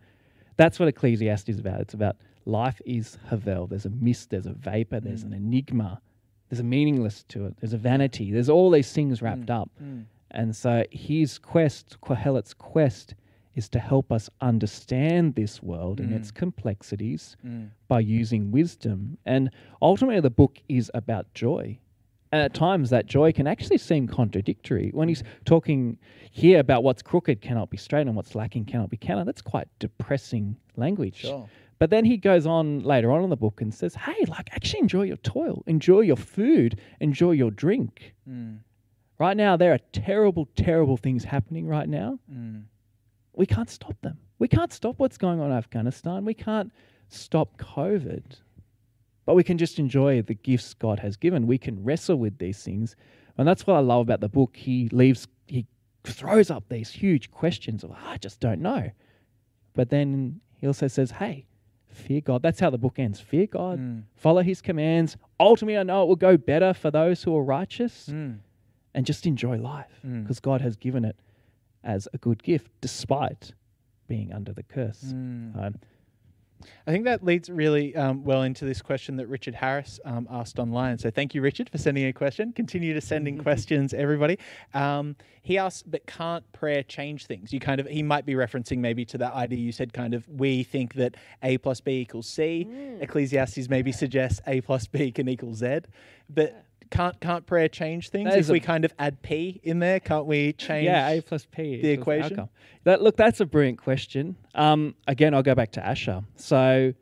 that's 0.57 0.78
what 0.80 0.88
Ecclesiastes 0.88 1.49
is 1.50 1.59
about. 1.59 1.80
It's 1.83 1.92
about 1.95 2.16
life 2.48 2.80
is 2.84 3.18
Havel. 3.28 3.66
There's 3.66 3.86
a 3.86 3.90
mist, 3.90 4.30
there's 4.30 4.46
a 4.46 4.52
vapor, 4.54 5.00
there's 5.00 5.22
Mm. 5.24 5.28
an 5.28 5.34
enigma, 5.34 6.00
there's 6.48 6.60
a 6.60 6.64
meaningless 6.64 7.24
to 7.28 7.46
it, 7.46 7.56
there's 7.60 7.74
a 7.74 7.78
vanity, 7.78 8.32
there's 8.32 8.48
all 8.48 8.70
these 8.70 8.92
things 8.92 9.20
wrapped 9.22 9.50
up. 9.50 9.70
Mm. 9.82 10.04
And 10.30 10.56
so 10.56 10.84
his 10.90 11.38
quest, 11.38 12.00
Kohelet's 12.00 12.54
quest, 12.54 13.14
is 13.54 13.68
to 13.70 13.78
help 13.78 14.12
us 14.12 14.30
understand 14.40 15.34
this 15.34 15.62
world 15.62 16.00
and 16.00 16.12
its 16.12 16.30
complexities 16.30 17.36
Mm. 17.44 17.68
by 17.88 18.00
using 18.00 18.50
wisdom. 18.50 19.18
And 19.26 19.50
ultimately, 19.82 20.20
the 20.20 20.30
book 20.30 20.62
is 20.68 20.90
about 20.94 21.32
joy. 21.34 21.78
And 22.30 22.42
at 22.42 22.52
times, 22.54 22.90
that 22.90 23.06
joy 23.06 23.32
can 23.32 23.46
actually 23.46 23.78
seem 23.78 24.06
contradictory. 24.06 24.90
When 24.92 25.08
he's 25.08 25.24
talking 25.44 25.98
here 26.30 26.60
about 26.60 26.84
what's 26.84 27.02
crooked 27.02 27.40
cannot 27.40 27.70
be 27.70 27.78
straight 27.78 28.06
and 28.06 28.14
what's 28.14 28.34
lacking 28.34 28.66
cannot 28.66 28.90
be 28.90 28.98
counted, 28.98 29.24
that's 29.26 29.40
quite 29.42 29.66
depressing 29.78 30.56
language. 30.76 31.16
Sure. 31.16 31.48
But 31.78 31.90
then 31.90 32.04
he 32.04 32.16
goes 32.16 32.47
on 32.47 32.80
later 32.80 33.12
on 33.12 33.23
in 33.23 33.30
the 33.30 33.37
book 33.37 33.61
and 33.61 33.73
says, 33.73 33.94
hey, 33.94 34.25
like, 34.26 34.49
actually 34.52 34.80
enjoy 34.80 35.02
your 35.02 35.16
toil, 35.18 35.62
enjoy 35.66 36.00
your 36.00 36.16
food, 36.16 36.80
enjoy 37.00 37.32
your 37.32 37.50
drink. 37.50 38.14
Mm. 38.28 38.58
Right 39.18 39.37
now, 39.37 39.56
there 39.56 39.73
are 39.73 39.78
terrible, 39.92 40.49
terrible 40.56 40.97
things 40.97 41.25
happening 41.25 41.66
right 41.66 41.88
now. 41.88 42.18
Mm. 42.32 42.64
We 43.35 43.47
can't 43.47 43.70
stop 43.70 44.00
them. 44.02 44.18
We 44.38 44.49
can't 44.49 44.73
stop 44.73 44.99
what's 44.99 45.18
going 45.18 45.40
on 45.40 45.50
in 45.50 45.56
Afghanistan. 45.56 46.25
We 46.25 46.35
can't 46.35 46.73
stop 47.08 47.56
COVID. 47.58 48.25
But 49.25 49.35
we 49.35 49.44
can 49.44 49.58
just 49.58 49.78
enjoy 49.78 50.23
the 50.23 50.35
gifts 50.35 50.75
God 50.75 51.00
has 51.00 51.16
given. 51.16 51.47
We 51.47 51.58
can 51.58 51.85
wrestle 51.85 52.16
with 52.16 52.38
these 52.38 52.62
things. 52.62 52.97
And 53.37 53.47
that's 53.47 53.66
what 53.66 53.75
I 53.75 53.80
love 53.80 54.02
about 54.02 54.20
the 54.20 54.28
book. 54.28 54.56
He 54.56 54.88
leaves, 54.88 55.28
he 55.47 55.66
throws 56.02 56.50
up 56.50 56.64
these 56.68 56.90
huge 56.90 57.30
questions 57.30 57.85
of, 57.85 57.92
I 57.92 58.16
just 58.16 58.40
don't 58.40 58.61
know. 58.61 58.90
But 59.75 59.90
then 59.90 60.40
he 60.56 60.66
also 60.66 60.88
says, 60.88 61.11
hey, 61.11 61.47
fear 61.98 62.20
God. 62.20 62.42
That's 62.42 62.60
how 62.60 62.70
the 62.70 62.78
book 62.78 62.98
ends. 62.98 63.20
Fear 63.20 63.46
God, 63.48 63.78
Mm. 63.78 64.02
follow 64.14 64.42
his 64.42 64.60
commands. 64.62 65.16
Ultimately, 65.38 65.76
I 65.78 65.82
know 65.82 66.02
it 66.02 66.06
will 66.08 66.16
go 66.16 66.36
better 66.36 66.72
for 66.74 66.90
those 66.90 67.22
who 67.24 67.36
are 67.36 67.42
righteous 67.42 68.08
Mm. 68.08 68.38
and 68.94 69.04
just 69.06 69.26
enjoy 69.26 69.56
life 69.58 70.00
because 70.02 70.40
God 70.40 70.60
has 70.60 70.76
given 70.76 71.04
it 71.04 71.16
as 71.84 72.08
a 72.12 72.18
good 72.18 72.42
gift 72.42 72.70
despite 72.80 73.52
being 74.06 74.32
under 74.32 74.52
the 74.52 74.62
curse. 74.62 75.12
Mm. 75.12 75.56
Um, 75.56 75.74
I 76.86 76.90
think 76.90 77.04
that 77.04 77.24
leads 77.24 77.50
really 77.50 77.94
um, 77.96 78.24
well 78.24 78.42
into 78.42 78.64
this 78.64 78.82
question 78.82 79.16
that 79.16 79.26
Richard 79.26 79.54
Harris 79.54 80.00
um, 80.04 80.26
asked 80.30 80.58
online. 80.58 80.98
So 80.98 81.10
thank 81.10 81.34
you, 81.34 81.42
Richard, 81.42 81.68
for 81.68 81.78
sending 81.78 82.06
a 82.06 82.12
question. 82.12 82.52
Continue 82.52 82.94
to 82.94 83.00
send 83.00 83.28
in 83.28 83.38
questions, 83.42 83.94
everybody. 83.94 84.38
Um, 84.74 85.16
he 85.42 85.58
asked, 85.58 85.90
but 85.90 86.06
can't 86.06 86.50
prayer 86.52 86.82
change 86.82 87.26
things? 87.26 87.52
You 87.52 87.60
kind 87.60 87.80
of 87.80 87.86
he 87.86 88.02
might 88.02 88.26
be 88.26 88.34
referencing 88.34 88.78
maybe 88.78 89.04
to 89.06 89.18
that 89.18 89.34
idea 89.34 89.58
you 89.58 89.72
said, 89.72 89.92
kind 89.92 90.14
of 90.14 90.28
we 90.28 90.62
think 90.62 90.94
that 90.94 91.16
A 91.42 91.58
plus 91.58 91.80
B 91.80 92.00
equals 92.00 92.28
C. 92.28 92.66
Ecclesiastes 93.00 93.68
maybe 93.68 93.92
suggests 93.92 94.40
A 94.46 94.60
plus 94.60 94.86
B 94.86 95.10
can 95.12 95.28
equal 95.28 95.54
Z, 95.54 95.80
but. 96.28 96.64
Can't 96.90 97.21
can't 97.21 97.45
prayer 97.47 97.68
change 97.68 98.09
things? 98.11 98.30
That 98.30 98.38
If 98.38 98.49
a- 98.49 98.52
we 98.52 98.61
kind 98.61 98.85
of 98.85 98.92
add 98.99 99.21
P 99.23 99.61
in 99.62 99.78
there, 99.78 100.00
can't 100.00 100.26
we 100.26 100.52
change? 100.54 100.85
yeah, 100.87 101.09
A 101.09 101.21
plus 101.21 101.47
P 101.47 101.80
the 101.83 101.90
equation? 101.90 102.33
outcome. 102.33 102.49
That 102.85 103.02
look, 103.02 103.16
that's 103.16 103.40
a 103.40 103.47
brilliant 103.47 103.78
question. 103.78 104.37
Um, 104.54 104.95
again, 105.07 105.35
I'll 105.35 105.42
go 105.42 105.54
back 105.54 105.73
to 105.73 105.85
Asher. 105.87 106.23
So 106.37 106.95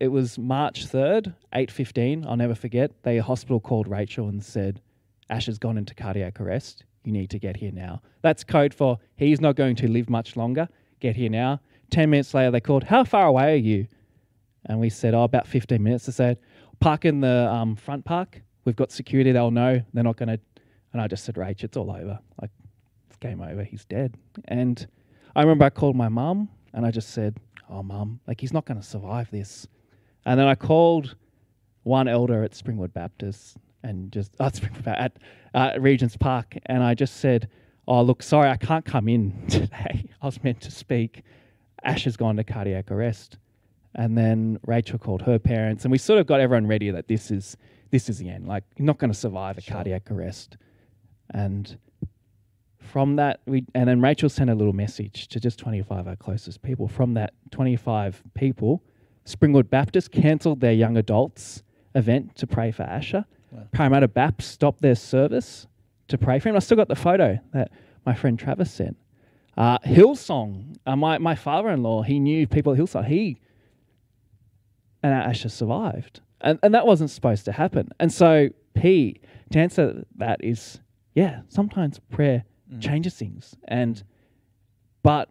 it 0.00 0.08
was 0.08 0.38
March 0.38 0.86
third, 0.86 1.34
eight 1.54 1.70
fifteen. 1.70 2.24
I'll 2.26 2.36
never 2.36 2.54
forget. 2.54 2.90
The 3.04 3.18
hospital 3.22 3.60
called 3.60 3.86
Rachel 3.86 4.28
and 4.28 4.42
said, 4.44 4.80
"Asher's 5.30 5.58
gone 5.58 5.78
into 5.78 5.94
cardiac 5.94 6.40
arrest. 6.40 6.84
You 7.04 7.12
need 7.12 7.30
to 7.30 7.38
get 7.38 7.56
here 7.56 7.72
now." 7.72 8.02
That's 8.22 8.42
code 8.44 8.74
for 8.74 8.98
he's 9.16 9.40
not 9.40 9.54
going 9.56 9.76
to 9.76 9.88
live 9.88 10.10
much 10.10 10.36
longer. 10.36 10.68
Get 11.00 11.14
here 11.16 11.30
now. 11.30 11.60
Ten 11.90 12.10
minutes 12.10 12.32
later, 12.34 12.50
they 12.50 12.60
called, 12.60 12.84
"How 12.84 13.04
far 13.04 13.26
away 13.26 13.52
are 13.54 13.56
you?" 13.56 13.86
And 14.66 14.80
we 14.80 14.88
said, 14.90 15.14
"Oh, 15.14 15.22
about 15.24 15.46
fifteen 15.46 15.82
minutes." 15.82 16.06
They 16.06 16.12
said, 16.12 16.38
"Park 16.80 17.04
in 17.04 17.20
the 17.20 17.48
um, 17.52 17.76
front 17.76 18.04
park. 18.04 18.42
We've 18.64 18.76
got 18.76 18.92
security. 18.92 19.32
They'll 19.32 19.50
know. 19.50 19.82
They're 19.92 20.04
not 20.04 20.16
going 20.16 20.28
to." 20.28 20.40
And 20.92 21.00
I 21.00 21.06
just 21.06 21.24
said, 21.24 21.36
"Rach, 21.36 21.64
it's 21.64 21.76
all 21.76 21.90
over. 21.90 22.18
Like, 22.40 22.50
it's 23.08 23.16
game 23.16 23.40
over. 23.40 23.64
He's 23.64 23.84
dead." 23.84 24.16
And 24.46 24.86
I 25.34 25.40
remember 25.42 25.64
I 25.64 25.70
called 25.70 25.96
my 25.96 26.08
mum 26.08 26.48
and 26.72 26.86
I 26.86 26.90
just 26.90 27.10
said, 27.10 27.38
"Oh, 27.68 27.82
mum, 27.82 28.20
like 28.26 28.40
he's 28.40 28.52
not 28.52 28.64
going 28.64 28.80
to 28.80 28.86
survive 28.86 29.30
this." 29.30 29.66
And 30.24 30.38
then 30.38 30.46
I 30.46 30.54
called 30.54 31.16
one 31.82 32.08
elder 32.08 32.44
at 32.44 32.52
Springwood 32.52 32.92
Baptist 32.92 33.56
and 33.82 34.12
just 34.12 34.32
uh, 34.40 34.50
Springwood 34.50 34.86
at 34.86 35.16
uh, 35.54 35.78
Regent's 35.80 36.16
Park, 36.16 36.56
and 36.66 36.82
I 36.82 36.94
just 36.94 37.16
said, 37.16 37.48
"Oh, 37.86 38.02
look, 38.02 38.22
sorry, 38.22 38.50
I 38.50 38.56
can't 38.56 38.84
come 38.84 39.08
in 39.08 39.46
today. 39.48 40.04
I 40.20 40.26
was 40.26 40.42
meant 40.42 40.60
to 40.62 40.70
speak. 40.70 41.22
Ash 41.84 42.04
has 42.04 42.16
gone 42.16 42.36
to 42.36 42.44
cardiac 42.44 42.90
arrest." 42.90 43.38
And 43.94 44.16
then 44.16 44.58
Rachel 44.66 44.98
called 44.98 45.20
her 45.22 45.38
parents, 45.38 45.84
and 45.84 45.92
we 45.92 45.98
sort 45.98 46.18
of 46.18 46.26
got 46.26 46.40
everyone 46.40 46.66
ready 46.66 46.90
that 46.90 47.08
this 47.08 47.30
is 47.30 47.56
this 47.92 48.08
is 48.08 48.18
the 48.18 48.28
end. 48.28 48.48
Like, 48.48 48.64
you're 48.76 48.86
not 48.86 48.98
going 48.98 49.12
to 49.12 49.18
survive 49.18 49.58
a 49.58 49.62
cardiac 49.62 50.10
arrest. 50.10 50.56
And 51.30 51.78
from 52.78 53.16
that, 53.16 53.40
we 53.46 53.64
and 53.74 53.88
then 53.88 54.00
Rachel 54.00 54.28
sent 54.28 54.50
a 54.50 54.54
little 54.54 54.72
message 54.72 55.28
to 55.28 55.38
just 55.38 55.58
25 55.60 55.98
of 55.98 56.08
our 56.08 56.16
closest 56.16 56.62
people. 56.62 56.88
From 56.88 57.14
that 57.14 57.34
25 57.52 58.22
people, 58.34 58.82
Springwood 59.26 59.70
Baptist 59.70 60.10
cancelled 60.10 60.60
their 60.60 60.72
young 60.72 60.96
adults 60.96 61.62
event 61.94 62.34
to 62.36 62.46
pray 62.46 62.72
for 62.72 62.82
Asher. 62.82 63.24
Wow. 63.50 63.68
Parramatta 63.70 64.08
Baps 64.08 64.42
stopped 64.42 64.80
their 64.80 64.94
service 64.94 65.66
to 66.08 66.18
pray 66.18 66.38
for 66.38 66.48
him. 66.48 66.56
I 66.56 66.60
still 66.60 66.78
got 66.78 66.88
the 66.88 66.96
photo 66.96 67.38
that 67.52 67.70
my 68.04 68.14
friend 68.14 68.38
Travis 68.38 68.72
sent. 68.72 68.96
Uh, 69.56 69.78
Hillsong, 69.80 70.76
uh, 70.86 70.96
my, 70.96 71.18
my 71.18 71.34
father-in-law, 71.34 72.02
he 72.02 72.18
knew 72.18 72.46
people 72.46 72.72
at 72.72 72.78
Hillsong. 72.78 73.06
He 73.06 73.38
and 75.02 75.12
Asher 75.12 75.50
survived. 75.50 76.20
And, 76.42 76.58
and 76.62 76.74
that 76.74 76.86
wasn't 76.86 77.10
supposed 77.10 77.44
to 77.46 77.52
happen. 77.52 77.90
And 78.00 78.12
so, 78.12 78.48
P, 78.74 79.20
to 79.52 79.58
answer 79.58 80.04
that 80.16 80.42
is, 80.44 80.80
yeah, 81.14 81.42
sometimes 81.48 82.00
prayer 82.10 82.44
changes 82.80 83.14
things. 83.14 83.54
And, 83.68 84.02
but 85.02 85.30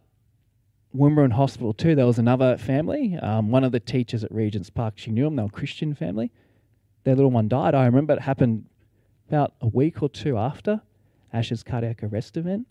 when 0.91 1.11
we 1.11 1.17
were 1.17 1.25
in 1.25 1.31
hospital 1.31 1.73
too, 1.73 1.95
there 1.95 2.05
was 2.05 2.19
another 2.19 2.57
family. 2.57 3.17
Um, 3.21 3.51
one 3.51 3.63
of 3.63 3.71
the 3.71 3.79
teachers 3.79 4.23
at 4.23 4.31
Regent's 4.31 4.69
Park, 4.69 4.93
she 4.97 5.11
knew 5.11 5.25
them, 5.25 5.35
they 5.35 5.43
were 5.43 5.49
a 5.49 5.51
Christian 5.51 5.93
family. 5.93 6.31
Their 7.03 7.15
little 7.15 7.31
one 7.31 7.47
died. 7.47 7.73
I 7.75 7.85
remember 7.85 8.13
it 8.13 8.21
happened 8.21 8.65
about 9.27 9.53
a 9.61 9.67
week 9.67 10.01
or 10.01 10.09
two 10.09 10.37
after 10.37 10.81
Asher's 11.33 11.63
cardiac 11.63 12.03
arrest 12.03 12.37
event. 12.37 12.67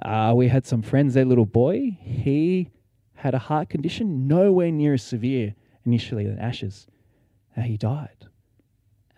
Uh, 0.00 0.32
we 0.34 0.48
had 0.48 0.66
some 0.66 0.82
friends, 0.82 1.14
their 1.14 1.24
little 1.24 1.46
boy, 1.46 1.96
he 2.00 2.70
had 3.14 3.34
a 3.34 3.38
heart 3.38 3.68
condition 3.68 4.26
nowhere 4.26 4.70
near 4.70 4.94
as 4.94 5.02
severe 5.02 5.54
initially 5.84 6.26
than 6.26 6.38
Asher's. 6.38 6.86
Uh, 7.56 7.62
he 7.62 7.76
died. 7.76 8.26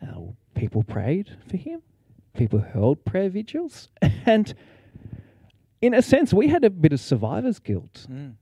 Uh, 0.03 0.21
people 0.55 0.83
prayed 0.83 1.31
for 1.49 1.57
him. 1.57 1.83
People 2.35 2.61
held 2.61 3.05
prayer 3.05 3.29
vigils. 3.29 3.89
And 4.27 4.55
in 5.81 5.95
a 5.95 6.03
sense, 6.03 6.33
we 6.33 6.49
had 6.49 6.65
a 6.65 6.71
bit 6.71 6.93
of 6.93 7.01
survivor's 7.01 7.59
guilt. 7.59 8.07
Mm. 8.09 8.35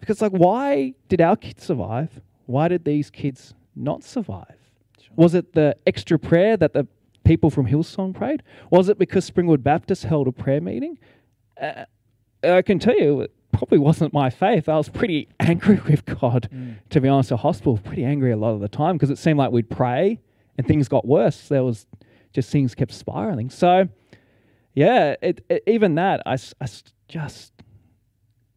Because, 0.00 0.22
like, 0.22 0.32
why 0.32 0.94
did 1.08 1.20
our 1.20 1.36
kids 1.36 1.64
survive? 1.64 2.20
Why 2.46 2.68
did 2.68 2.84
these 2.84 3.10
kids 3.10 3.54
not 3.76 4.02
survive? 4.02 4.56
Sure. 4.98 5.12
Was 5.14 5.34
it 5.34 5.52
the 5.52 5.76
extra 5.86 6.18
prayer 6.18 6.56
that 6.56 6.72
the 6.72 6.88
people 7.22 7.50
from 7.50 7.66
Hillsong 7.66 8.14
prayed? 8.14 8.42
Was 8.70 8.88
it 8.88 8.98
because 8.98 9.30
Springwood 9.30 9.62
Baptist 9.62 10.04
held 10.04 10.26
a 10.26 10.32
prayer 10.32 10.60
meeting? 10.60 10.98
Uh, 11.60 11.84
I 12.42 12.62
can 12.62 12.78
tell 12.78 12.96
you, 12.96 13.28
probably 13.52 13.78
wasn't 13.78 14.12
my 14.12 14.30
faith. 14.30 14.68
I 14.68 14.76
was 14.76 14.88
pretty 14.88 15.28
angry 15.40 15.80
with 15.88 16.04
God, 16.04 16.48
Mm. 16.52 16.76
to 16.90 17.00
be 17.00 17.08
honest. 17.08 17.32
At 17.32 17.40
hospital, 17.40 17.78
pretty 17.78 18.04
angry 18.04 18.30
a 18.32 18.36
lot 18.36 18.52
of 18.54 18.60
the 18.60 18.68
time 18.68 18.96
because 18.96 19.10
it 19.10 19.18
seemed 19.18 19.38
like 19.38 19.50
we'd 19.52 19.70
pray 19.70 20.20
and 20.58 20.66
things 20.66 20.88
got 20.88 21.06
worse. 21.06 21.48
There 21.48 21.64
was 21.64 21.86
just 22.32 22.50
things 22.50 22.74
kept 22.74 22.92
spiraling. 22.92 23.50
So, 23.50 23.88
yeah, 24.74 25.16
it, 25.20 25.44
it, 25.48 25.62
even 25.66 25.94
that, 25.96 26.22
I, 26.26 26.34
I 26.60 26.66
just, 27.08 27.52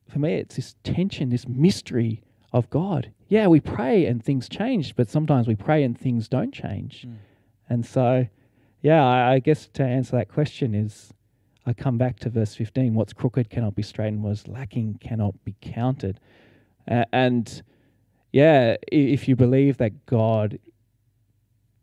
for 0.09 0.19
me, 0.19 0.35
it's 0.35 0.55
this 0.57 0.75
tension, 0.83 1.29
this 1.29 1.47
mystery 1.47 2.21
of 2.51 2.69
God. 2.69 3.11
Yeah, 3.29 3.47
we 3.47 3.59
pray 3.59 4.05
and 4.05 4.23
things 4.23 4.47
change, 4.47 4.95
but 4.95 5.09
sometimes 5.09 5.47
we 5.47 5.55
pray 5.55 5.83
and 5.83 5.97
things 5.97 6.27
don't 6.27 6.53
change. 6.53 7.05
Mm. 7.07 7.15
And 7.67 7.85
so, 7.85 8.27
yeah, 8.81 9.03
I, 9.03 9.33
I 9.33 9.39
guess 9.39 9.67
to 9.73 9.83
answer 9.83 10.15
that 10.17 10.29
question 10.29 10.75
is 10.75 11.11
I 11.65 11.73
come 11.73 11.97
back 11.97 12.19
to 12.19 12.29
verse 12.29 12.55
15 12.55 12.93
what's 12.93 13.13
crooked 13.13 13.49
cannot 13.49 13.75
be 13.75 13.83
straightened, 13.83 14.23
what's 14.23 14.47
lacking 14.47 14.99
cannot 14.99 15.43
be 15.45 15.55
counted. 15.61 16.19
A- 16.87 17.05
and 17.13 17.61
yeah, 18.31 18.75
if 18.91 19.27
you 19.27 19.35
believe 19.35 19.77
that 19.77 20.05
God 20.05 20.59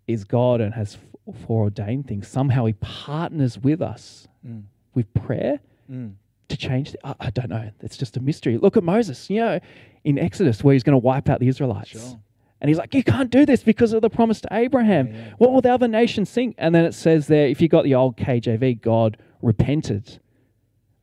is 0.06 0.24
God 0.24 0.60
and 0.60 0.74
has 0.74 0.98
foreordained 1.46 2.08
things, 2.08 2.26
somehow 2.28 2.64
He 2.66 2.72
partners 2.74 3.58
with 3.58 3.80
us 3.80 4.26
Mm. 4.46 4.62
with 4.94 5.12
prayer 5.12 5.60
Mm. 5.90 6.14
to 6.48 6.56
change. 6.56 6.92
The, 6.92 7.06
I, 7.06 7.14
I 7.20 7.30
don't 7.30 7.50
know. 7.50 7.70
It's 7.82 7.96
just 7.98 8.16
a 8.16 8.20
mystery. 8.20 8.56
Look 8.58 8.76
at 8.78 8.82
Moses, 8.82 9.28
you 9.30 9.40
know, 9.40 9.60
in 10.04 10.18
Exodus 10.18 10.64
where 10.64 10.72
he's 10.72 10.82
going 10.82 10.94
to 10.94 11.04
wipe 11.04 11.28
out 11.28 11.40
the 11.40 11.48
Israelites. 11.48 11.90
Sure. 11.90 12.18
And 12.60 12.68
he's 12.68 12.78
like, 12.78 12.94
you 12.94 13.02
can't 13.02 13.30
do 13.30 13.46
this 13.46 13.62
because 13.62 13.92
of 13.92 14.02
the 14.02 14.10
promise 14.10 14.40
to 14.42 14.48
Abraham. 14.52 15.08
Yeah. 15.14 15.32
What 15.38 15.52
will 15.52 15.62
the 15.62 15.72
other 15.72 15.88
nations 15.88 16.30
think? 16.30 16.54
And 16.58 16.74
then 16.74 16.84
it 16.84 16.92
says 16.94 17.26
there, 17.26 17.46
if 17.48 17.60
you 17.60 17.68
got 17.68 17.84
the 17.84 17.94
old 17.94 18.16
KJV, 18.18 18.80
God 18.82 19.16
repented. 19.40 20.20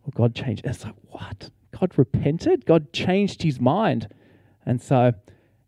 Well, 0.04 0.14
God 0.16 0.36
changed. 0.36 0.66
It's 0.66 0.84
like, 0.86 0.94
what? 1.10 1.50
God 1.80 1.98
repented? 1.98 2.66
God 2.66 2.94
changed 2.94 3.42
his 3.42 3.60
mind. 3.60 4.08
And 4.66 4.82
so, 4.82 5.14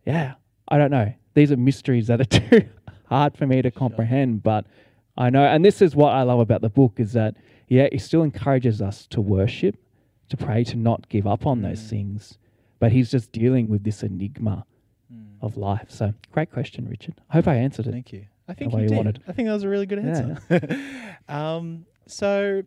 yeah, 0.05 0.35
I 0.67 0.77
don't 0.77 0.91
know. 0.91 1.11
These 1.33 1.51
are 1.51 1.57
mysteries 1.57 2.07
that 2.07 2.21
are 2.21 2.25
too 2.39 2.67
hard 3.05 3.35
for 3.35 3.47
me 3.47 3.61
to 3.63 3.71
comprehend, 3.71 4.43
but 4.43 4.65
I 5.17 5.29
know. 5.31 5.43
And 5.43 5.65
this 5.65 5.81
is 5.81 5.95
what 5.95 6.13
I 6.13 6.21
love 6.21 6.39
about 6.39 6.61
the 6.61 6.69
book 6.69 6.93
is 6.97 7.13
that, 7.13 7.35
yeah, 7.67 7.87
it 7.91 8.01
still 8.01 8.21
encourages 8.23 8.81
us 8.81 9.07
to 9.07 9.21
worship, 9.21 9.75
to 10.29 10.37
pray 10.37 10.63
to 10.65 10.75
not 10.77 11.09
give 11.09 11.25
up 11.25 11.45
on 11.47 11.61
those 11.63 11.81
Mm. 11.83 11.89
things. 11.89 12.37
But 12.79 12.91
he's 12.91 13.09
just 13.11 13.31
dealing 13.31 13.67
with 13.67 13.83
this 13.83 14.03
enigma. 14.03 14.65
Of 15.41 15.57
life. 15.57 15.85
So, 15.89 16.13
great 16.31 16.51
question, 16.51 16.87
Richard. 16.89 17.15
I 17.29 17.33
hope 17.33 17.47
I 17.47 17.55
answered 17.55 17.87
it. 17.87 17.91
Thank 17.91 18.13
you. 18.13 18.25
I 18.47 18.53
think 18.53 18.73
you 18.73 18.79
you 18.79 18.87
did. 18.87 18.95
wanted. 18.97 19.23
I 19.27 19.31
think 19.31 19.47
that 19.47 19.53
was 19.53 19.63
a 19.63 19.69
really 19.69 19.85
good 19.85 20.03
Yeah, 20.03 20.37
answer. 20.49 20.77
um, 21.29 21.85
so 22.07 22.63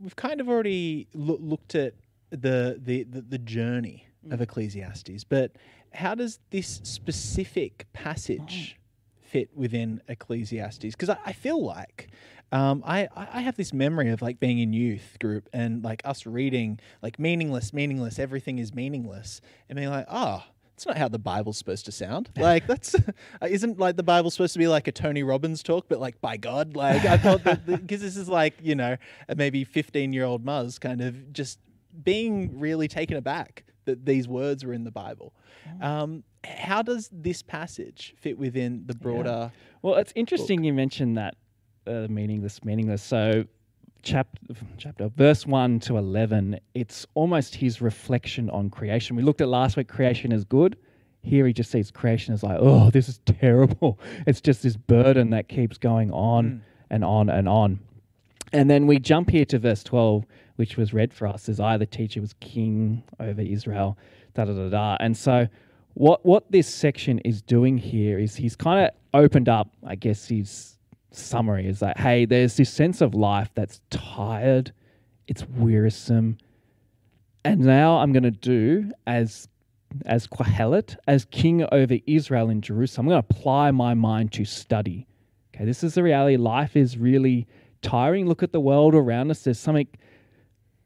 we've 0.00 0.16
kind 0.16 0.40
of 0.40 0.48
already 0.48 1.08
loo- 1.14 1.38
looked 1.40 1.74
at 1.74 1.94
the, 2.30 2.78
the, 2.82 3.04
the, 3.04 3.20
the 3.20 3.38
journey 3.38 4.04
Mm. 4.26 4.32
of 4.32 4.40
Ecclesiastes, 4.40 5.22
but 5.22 5.52
how 5.92 6.12
does 6.12 6.40
this 6.50 6.80
specific 6.82 7.86
passage 7.92 8.76
fit 9.20 9.48
within 9.54 10.00
Ecclesiastes? 10.08 10.80
Because 10.96 11.08
I, 11.08 11.18
I 11.26 11.32
feel 11.32 11.64
like 11.64 12.08
um, 12.50 12.82
I, 12.84 13.02
I 13.14 13.28
I 13.34 13.40
have 13.42 13.54
this 13.56 13.72
memory 13.72 14.10
of 14.10 14.20
like 14.20 14.40
being 14.40 14.58
in 14.58 14.72
youth 14.72 15.18
group 15.20 15.48
and 15.52 15.84
like 15.84 16.02
us 16.04 16.26
reading 16.26 16.80
like 17.00 17.20
meaningless, 17.20 17.72
meaningless, 17.72 18.18
everything 18.18 18.58
is 18.58 18.74
meaningless, 18.74 19.40
and 19.68 19.76
being 19.76 19.88
like, 19.90 20.06
oh, 20.10 20.42
that's 20.78 20.86
not 20.86 20.96
how 20.96 21.08
the 21.08 21.18
Bible's 21.18 21.58
supposed 21.58 21.86
to 21.86 21.92
sound. 21.92 22.30
Like 22.38 22.68
that's 22.68 22.94
isn't 23.42 23.80
like 23.80 23.96
the 23.96 24.04
Bible 24.04 24.30
supposed 24.30 24.52
to 24.52 24.60
be 24.60 24.68
like 24.68 24.86
a 24.86 24.92
Tony 24.92 25.24
Robbins 25.24 25.62
talk, 25.62 25.86
but 25.88 25.98
like 25.98 26.20
by 26.20 26.36
God. 26.36 26.76
Like 26.76 27.04
I 27.04 27.18
thought 27.18 27.42
that 27.44 27.66
because 27.66 28.00
this 28.00 28.16
is 28.16 28.28
like 28.28 28.54
you 28.62 28.76
know 28.76 28.96
a 29.28 29.34
maybe 29.34 29.64
fifteen 29.64 30.12
year 30.12 30.24
old 30.24 30.44
Muzz 30.44 30.80
kind 30.80 31.00
of 31.00 31.32
just 31.32 31.58
being 32.04 32.60
really 32.60 32.86
taken 32.86 33.16
aback 33.16 33.64
that 33.86 34.06
these 34.06 34.28
words 34.28 34.64
were 34.64 34.72
in 34.72 34.84
the 34.84 34.92
Bible. 34.92 35.34
Um, 35.80 36.22
how 36.44 36.82
does 36.82 37.10
this 37.12 37.42
passage 37.42 38.14
fit 38.16 38.38
within 38.38 38.84
the 38.86 38.94
broader? 38.94 39.50
Well, 39.82 39.96
it's 39.96 40.12
interesting 40.14 40.62
you 40.62 40.72
mentioned 40.72 41.16
that 41.16 41.34
uh, 41.88 42.06
meaningless, 42.08 42.64
meaningless. 42.64 43.02
So, 43.02 43.46
chapter, 44.02 44.40
chapter, 44.76 45.08
verse 45.08 45.46
one 45.46 45.80
to 45.80 45.96
eleven, 45.96 46.58
it's 46.74 47.06
almost 47.14 47.54
his 47.54 47.80
reflection 47.80 48.50
on 48.50 48.70
creation. 48.70 49.16
We 49.16 49.22
looked 49.22 49.40
at 49.40 49.48
last 49.48 49.76
week, 49.76 49.88
creation 49.88 50.32
is 50.32 50.44
good. 50.44 50.76
Here 51.22 51.46
he 51.46 51.52
just 51.52 51.70
sees 51.70 51.90
creation 51.90 52.32
as 52.32 52.42
like, 52.42 52.58
oh, 52.60 52.90
this 52.90 53.08
is 53.08 53.20
terrible. 53.26 53.98
It's 54.26 54.40
just 54.40 54.62
this 54.62 54.76
burden 54.76 55.30
that 55.30 55.48
keeps 55.48 55.78
going 55.78 56.10
on 56.12 56.44
mm. 56.44 56.60
and 56.90 57.04
on 57.04 57.28
and 57.28 57.48
on. 57.48 57.80
And 58.52 58.70
then 58.70 58.86
we 58.86 58.98
jump 58.98 59.30
here 59.30 59.44
to 59.46 59.58
verse 59.58 59.82
12, 59.82 60.24
which 60.56 60.76
was 60.76 60.94
read 60.94 61.12
for 61.12 61.26
us 61.26 61.48
as 61.48 61.60
I, 61.60 61.76
the 61.76 61.86
teacher, 61.86 62.20
was 62.20 62.34
king 62.40 63.02
over 63.20 63.42
Israel, 63.42 63.98
da 64.34 64.44
da 64.44 64.52
da 64.52 64.68
da. 64.68 64.96
And 65.00 65.16
so, 65.16 65.48
what, 65.94 66.24
what 66.24 66.50
this 66.50 66.72
section 66.72 67.18
is 67.20 67.42
doing 67.42 67.76
here 67.76 68.18
is 68.18 68.36
he's 68.36 68.56
kind 68.56 68.86
of 68.86 68.94
opened 69.12 69.48
up, 69.48 69.70
I 69.84 69.96
guess, 69.96 70.28
his 70.28 70.77
summary 71.10 71.66
is 71.66 71.82
like, 71.82 71.96
hey, 71.98 72.24
there's 72.24 72.56
this 72.56 72.70
sense 72.70 73.00
of 73.00 73.14
life 73.14 73.50
that's 73.54 73.80
tired, 73.90 74.72
it's 75.26 75.46
wearisome. 75.48 76.38
And 77.44 77.60
now 77.60 77.98
I'm 77.98 78.12
going 78.12 78.24
to 78.24 78.30
do 78.30 78.90
as 79.06 79.48
as 80.04 80.26
Kohelet, 80.26 80.96
as 81.06 81.24
king 81.24 81.66
over 81.72 81.96
Israel 82.06 82.50
in 82.50 82.60
Jerusalem, 82.60 83.06
I'm 83.06 83.10
going 83.12 83.22
to 83.22 83.28
apply 83.30 83.70
my 83.70 83.94
mind 83.94 84.32
to 84.32 84.44
study. 84.44 85.06
Okay, 85.54 85.64
this 85.64 85.82
is 85.82 85.94
the 85.94 86.02
reality. 86.02 86.36
Life 86.36 86.76
is 86.76 86.98
really 86.98 87.46
tiring. 87.80 88.26
Look 88.26 88.42
at 88.42 88.52
the 88.52 88.60
world 88.60 88.94
around 88.94 89.30
us. 89.30 89.42
There's 89.42 89.58
something 89.58 89.88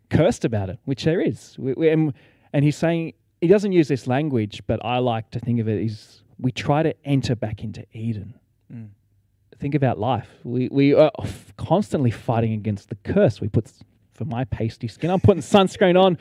cursed 0.08 0.44
about 0.44 0.70
it, 0.70 0.78
which 0.84 1.04
there 1.04 1.20
is. 1.20 1.56
We, 1.58 1.72
we, 1.74 1.88
and, 1.88 2.12
and 2.52 2.64
he's 2.64 2.76
saying, 2.76 3.14
he 3.40 3.48
doesn't 3.48 3.72
use 3.72 3.88
this 3.88 4.06
language, 4.06 4.62
but 4.68 4.84
I 4.84 4.98
like 4.98 5.30
to 5.32 5.40
think 5.40 5.58
of 5.58 5.68
it 5.68 5.84
as 5.84 6.22
we 6.38 6.52
try 6.52 6.84
to 6.84 6.94
enter 7.04 7.34
back 7.34 7.64
into 7.64 7.84
Eden. 7.92 8.34
Mm. 8.72 8.90
Think 9.58 9.74
about 9.74 9.98
life. 9.98 10.28
We, 10.44 10.68
we 10.70 10.94
are 10.94 11.10
constantly 11.56 12.10
fighting 12.10 12.52
against 12.52 12.88
the 12.88 12.96
curse. 12.96 13.40
We 13.40 13.48
put, 13.48 13.70
for 14.14 14.24
my 14.24 14.44
pasty 14.44 14.88
skin, 14.88 15.10
I'm 15.10 15.20
putting 15.20 15.42
sunscreen 15.42 16.00
on 16.00 16.18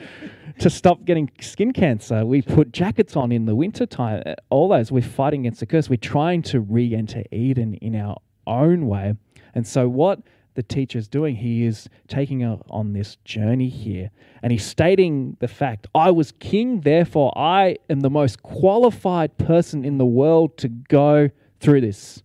to 0.58 0.70
stop 0.70 1.04
getting 1.04 1.30
skin 1.40 1.72
cancer. 1.72 2.24
We 2.24 2.42
put 2.42 2.72
jackets 2.72 3.16
on 3.16 3.32
in 3.32 3.46
the 3.46 3.54
winter 3.54 3.86
time. 3.86 4.22
Uh, 4.24 4.34
All 4.50 4.68
those, 4.68 4.92
we're 4.92 5.02
fighting 5.02 5.40
against 5.40 5.60
the 5.60 5.66
curse. 5.66 5.88
We're 5.88 5.96
trying 5.96 6.42
to 6.42 6.60
re 6.60 6.94
enter 6.94 7.24
Eden 7.32 7.74
in 7.74 7.96
our 7.96 8.16
own 8.46 8.86
way. 8.86 9.14
And 9.54 9.66
so, 9.66 9.88
what 9.88 10.20
the 10.54 10.62
teacher's 10.62 11.08
doing, 11.08 11.36
he 11.36 11.64
is 11.64 11.88
taking 12.08 12.44
on 12.44 12.92
this 12.92 13.16
journey 13.24 13.68
here. 13.68 14.10
And 14.42 14.52
he's 14.52 14.64
stating 14.64 15.36
the 15.40 15.48
fact 15.48 15.86
I 15.94 16.10
was 16.10 16.32
king, 16.32 16.80
therefore, 16.80 17.32
I 17.36 17.78
am 17.88 18.00
the 18.00 18.10
most 18.10 18.42
qualified 18.42 19.38
person 19.38 19.84
in 19.84 19.98
the 19.98 20.06
world 20.06 20.58
to 20.58 20.68
go 20.68 21.30
through 21.60 21.80
this. 21.80 22.22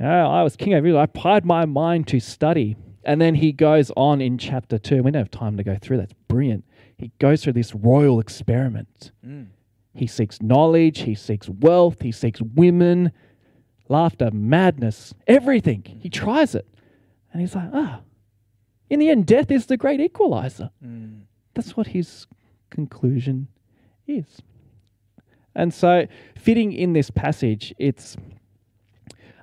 Yeah, 0.00 0.26
I 0.26 0.42
was 0.42 0.56
king 0.56 0.72
of 0.72 0.78
Israel. 0.78 0.98
I 0.98 1.04
applied 1.04 1.44
my 1.44 1.66
mind 1.66 2.08
to 2.08 2.20
study. 2.20 2.76
And 3.04 3.20
then 3.20 3.34
he 3.34 3.52
goes 3.52 3.90
on 3.96 4.20
in 4.20 4.38
chapter 4.38 4.78
two. 4.78 5.02
We 5.02 5.10
don't 5.10 5.20
have 5.20 5.30
time 5.30 5.56
to 5.56 5.62
go 5.62 5.76
through. 5.80 5.98
That's 5.98 6.14
brilliant. 6.28 6.64
He 6.96 7.12
goes 7.18 7.42
through 7.42 7.54
this 7.54 7.74
royal 7.74 8.20
experiment. 8.20 9.12
Mm. 9.26 9.48
He 9.94 10.06
seeks 10.06 10.40
knowledge, 10.40 11.00
he 11.00 11.14
seeks 11.14 11.48
wealth, 11.48 12.02
he 12.02 12.12
seeks 12.12 12.40
women, 12.40 13.10
laughter, 13.88 14.30
madness, 14.30 15.14
everything. 15.26 15.82
He 16.00 16.08
tries 16.08 16.54
it. 16.54 16.66
And 17.32 17.40
he's 17.40 17.54
like, 17.54 17.70
ah, 17.72 18.00
in 18.88 19.00
the 19.00 19.08
end, 19.08 19.26
death 19.26 19.50
is 19.50 19.66
the 19.66 19.76
great 19.76 20.00
equalizer. 20.00 20.70
Mm. 20.84 21.22
That's 21.54 21.76
what 21.76 21.88
his 21.88 22.26
conclusion 22.70 23.48
is. 24.06 24.42
And 25.54 25.74
so, 25.74 26.06
fitting 26.36 26.72
in 26.72 26.92
this 26.92 27.10
passage, 27.10 27.74
it's, 27.78 28.16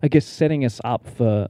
I 0.04 0.08
guess, 0.08 0.26
setting 0.26 0.64
us 0.66 0.80
up 0.84 1.08
for, 1.08 1.48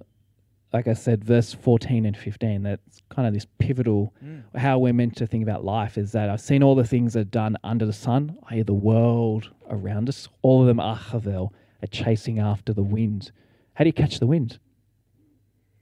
like 0.73 0.87
I 0.87 0.93
said, 0.93 1.23
verse 1.23 1.53
14 1.53 2.05
and 2.05 2.15
15. 2.17 2.63
That's 2.63 3.01
kind 3.09 3.27
of 3.27 3.33
this 3.33 3.45
pivotal, 3.57 4.13
Mm. 4.23 4.43
how 4.55 4.79
we're 4.79 4.93
meant 4.93 5.15
to 5.17 5.27
think 5.27 5.43
about 5.43 5.65
life 5.65 5.97
is 5.97 6.11
that 6.13 6.29
I've 6.29 6.41
seen 6.41 6.63
all 6.63 6.75
the 6.75 6.83
things 6.85 7.13
that 7.13 7.19
are 7.21 7.23
done 7.25 7.57
under 7.63 7.85
the 7.85 7.93
sun, 7.93 8.37
i.e., 8.49 8.61
the 8.63 8.73
world 8.73 9.49
around 9.69 10.07
us. 10.09 10.27
All 10.41 10.61
of 10.61 10.67
them 10.67 10.79
are 10.79 10.95
havel, 10.95 11.53
are 11.83 11.87
chasing 11.87 12.39
after 12.39 12.73
the 12.73 12.83
wind. 12.83 13.31
How 13.73 13.83
do 13.83 13.89
you 13.89 13.93
catch 13.93 14.19
the 14.19 14.27
wind? 14.27 14.59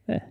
Yeah, 0.08 0.15
Yeah. 0.15 0.23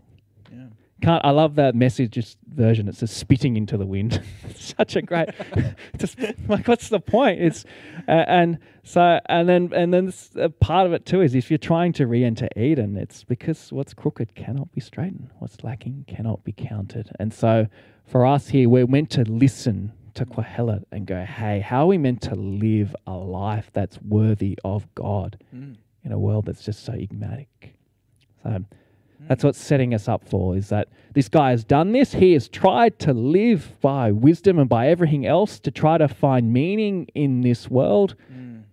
Can't 1.04 1.24
I 1.24 1.30
love 1.30 1.54
that 1.56 1.74
message 1.74 2.36
version. 2.48 2.88
It 2.88 2.96
says 2.96 3.10
spitting 3.10 3.56
into 3.56 3.76
the 3.76 3.86
wind. 3.86 4.22
Such 4.56 4.96
a 4.96 5.02
great, 5.02 5.28
just 5.98 6.18
like 6.48 6.66
what's 6.66 6.88
the 6.88 7.00
point? 7.00 7.40
It's 7.40 7.64
uh, 8.08 8.24
and 8.26 8.58
so 8.82 9.20
and 9.26 9.48
then 9.48 9.70
and 9.74 9.92
then 9.92 10.08
s- 10.08 10.30
uh, 10.40 10.48
part 10.60 10.86
of 10.86 10.92
it 10.92 11.04
too 11.06 11.20
is 11.20 11.34
if 11.34 11.50
you're 11.50 11.58
trying 11.58 11.92
to 11.94 12.06
re-enter 12.06 12.48
Eden, 12.56 12.96
it's 12.96 13.24
because 13.24 13.72
what's 13.72 13.94
crooked 13.94 14.34
cannot 14.34 14.72
be 14.72 14.80
straightened, 14.80 15.30
what's 15.38 15.62
lacking 15.62 16.04
cannot 16.08 16.42
be 16.44 16.52
counted. 16.52 17.10
And 17.18 17.32
so 17.32 17.66
for 18.06 18.26
us 18.26 18.48
here, 18.48 18.68
we're 18.68 18.86
meant 18.86 19.10
to 19.10 19.22
listen 19.24 19.92
to 20.14 20.24
Kohelet 20.24 20.84
and 20.92 21.06
go, 21.06 21.24
hey, 21.24 21.58
how 21.60 21.84
are 21.84 21.86
we 21.86 21.98
meant 21.98 22.22
to 22.22 22.34
live 22.36 22.94
a 23.06 23.14
life 23.14 23.70
that's 23.72 24.00
worthy 24.02 24.56
of 24.64 24.86
God 24.94 25.38
Mm. 25.54 25.76
in 26.04 26.12
a 26.12 26.18
world 26.18 26.46
that's 26.46 26.62
just 26.64 26.84
so 26.84 26.92
enigmatic? 26.92 27.74
So 28.42 28.64
that's 29.20 29.42
what's 29.44 29.58
setting 29.60 29.94
us 29.94 30.08
up 30.08 30.28
for 30.28 30.56
is 30.56 30.68
that 30.68 30.88
this 31.14 31.28
guy 31.28 31.50
has 31.50 31.64
done 31.64 31.92
this. 31.92 32.12
He 32.12 32.32
has 32.34 32.48
tried 32.48 32.98
to 33.00 33.12
live 33.12 33.76
by 33.80 34.12
wisdom 34.12 34.58
and 34.58 34.68
by 34.68 34.88
everything 34.88 35.24
else 35.26 35.58
to 35.60 35.70
try 35.70 35.96
to 35.98 36.08
find 36.08 36.52
meaning 36.52 37.06
in 37.14 37.40
this 37.40 37.70
world. 37.70 38.14
Mm. 38.32 38.64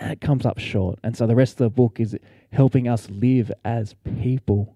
And 0.00 0.12
it 0.12 0.20
comes 0.20 0.46
up 0.46 0.58
short. 0.58 0.98
And 1.04 1.16
so 1.16 1.26
the 1.26 1.36
rest 1.36 1.54
of 1.54 1.58
the 1.58 1.70
book 1.70 2.00
is 2.00 2.16
helping 2.52 2.88
us 2.88 3.08
live 3.10 3.52
as 3.64 3.94
people, 4.20 4.74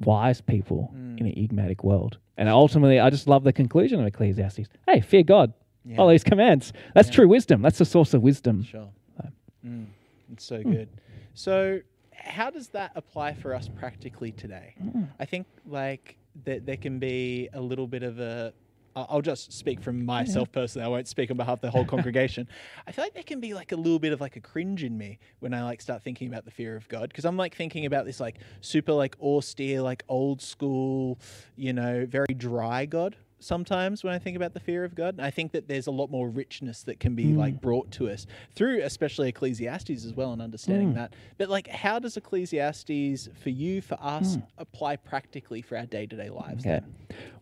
wise 0.00 0.40
people 0.40 0.92
Mm. 0.94 1.20
in 1.20 1.26
an 1.26 1.32
enigmatic 1.38 1.84
world. 1.84 2.18
And 2.36 2.48
ultimately, 2.48 2.98
I 2.98 3.10
just 3.10 3.28
love 3.28 3.44
the 3.44 3.52
conclusion 3.52 4.00
of 4.00 4.06
Ecclesiastes. 4.06 4.68
Hey, 4.88 5.00
fear 5.00 5.22
God. 5.22 5.52
Yeah. 5.84 5.96
Follow 5.96 6.12
his 6.12 6.24
commands. 6.24 6.72
That's 6.94 7.08
Yeah. 7.08 7.14
true 7.14 7.28
wisdom. 7.28 7.62
That's 7.62 7.78
the 7.78 7.84
source 7.84 8.12
of 8.14 8.22
wisdom. 8.22 8.62
Sure. 8.64 8.88
So- 9.16 9.28
Mm, 9.66 9.86
it's 10.32 10.44
so 10.44 10.62
good. 10.62 10.88
So, 11.34 11.80
how 12.24 12.50
does 12.50 12.68
that 12.68 12.92
apply 12.94 13.34
for 13.34 13.54
us 13.54 13.68
practically 13.68 14.32
today? 14.32 14.74
Mm. 14.82 15.08
I 15.18 15.24
think 15.24 15.46
like 15.66 16.16
that 16.44 16.66
there 16.66 16.76
can 16.76 16.98
be 16.98 17.48
a 17.52 17.60
little 17.60 17.86
bit 17.86 18.02
of 18.02 18.18
a 18.18 18.52
I'll 18.96 19.22
just 19.22 19.52
speak 19.52 19.80
from 19.82 20.04
myself 20.04 20.48
mm-hmm. 20.48 20.60
personally. 20.60 20.84
I 20.84 20.88
won't 20.88 21.08
speak 21.08 21.30
on 21.30 21.36
behalf 21.36 21.54
of 21.54 21.60
the 21.62 21.70
whole 21.70 21.84
congregation. 21.84 22.48
I 22.86 22.92
feel 22.92 23.04
like 23.04 23.14
there 23.14 23.24
can 23.24 23.40
be 23.40 23.52
like 23.52 23.72
a 23.72 23.76
little 23.76 23.98
bit 23.98 24.12
of 24.12 24.20
like 24.20 24.36
a 24.36 24.40
cringe 24.40 24.84
in 24.84 24.96
me 24.96 25.18
when 25.40 25.52
I 25.52 25.64
like 25.64 25.80
start 25.80 26.04
thinking 26.04 26.28
about 26.28 26.44
the 26.44 26.52
fear 26.52 26.76
of 26.76 26.88
God 26.88 27.08
because 27.08 27.24
I'm 27.24 27.36
like 27.36 27.56
thinking 27.56 27.86
about 27.86 28.06
this 28.06 28.20
like 28.20 28.36
super 28.60 28.92
like 28.92 29.16
austere, 29.20 29.82
like 29.82 30.04
old 30.08 30.40
school, 30.40 31.18
you 31.56 31.72
know, 31.72 32.06
very 32.06 32.34
dry 32.36 32.86
God 32.86 33.16
sometimes 33.44 34.02
when 34.02 34.12
I 34.14 34.18
think 34.18 34.36
about 34.36 34.54
the 34.54 34.60
fear 34.60 34.84
of 34.84 34.94
God. 34.94 35.14
And 35.14 35.20
I 35.26 35.30
think 35.30 35.52
that 35.52 35.68
there's 35.68 35.86
a 35.86 35.90
lot 35.90 36.10
more 36.10 36.28
richness 36.28 36.82
that 36.84 36.98
can 36.98 37.14
be 37.14 37.34
like 37.34 37.60
brought 37.60 37.90
to 37.92 38.08
us 38.08 38.26
through 38.54 38.80
especially 38.82 39.28
Ecclesiastes 39.28 39.90
as 40.04 40.12
well 40.14 40.32
and 40.32 40.40
understanding 40.42 40.92
Mm. 40.92 40.94
that. 40.94 41.14
But 41.38 41.48
like 41.50 41.68
how 41.68 41.98
does 41.98 42.16
Ecclesiastes 42.16 43.28
for 43.42 43.50
you, 43.50 43.80
for 43.80 43.98
us, 44.00 44.36
Mm. 44.36 44.46
apply 44.58 44.96
practically 44.96 45.62
for 45.62 45.76
our 45.76 45.86
day 45.86 46.06
to 46.06 46.16
day 46.16 46.30
lives? 46.30 46.64
Okay. 46.66 46.80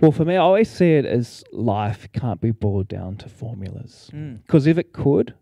Well, 0.00 0.12
for 0.12 0.24
me, 0.24 0.34
I 0.34 0.38
always 0.38 0.70
see 0.70 0.92
it 0.94 1.06
as 1.06 1.44
life 1.52 2.08
can't 2.12 2.40
be 2.40 2.50
boiled 2.50 2.88
down 2.88 3.16
to 3.18 3.28
formulas. 3.28 4.10
Mm. 4.12 4.42
Because 4.42 4.66
if 4.66 4.76
it 4.78 4.92
could, 4.92 5.34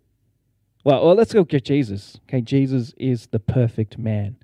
well, 0.85 1.05
well, 1.05 1.15
let's 1.15 1.33
go 1.33 1.45
get 1.45 1.65
Jesus. 1.65 2.19
Okay, 2.29 2.41
Jesus 2.41 2.95
is 2.99 3.27
the 3.29 3.39
perfect 3.41 3.99
man. 3.99 4.37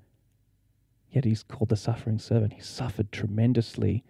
Yet 1.09 1.25
he's 1.25 1.43
called 1.43 1.69
the 1.69 1.75
suffering 1.75 2.19
servant. 2.19 2.53
He 2.53 2.61
suffered 2.61 3.11
tremendously 3.11 4.03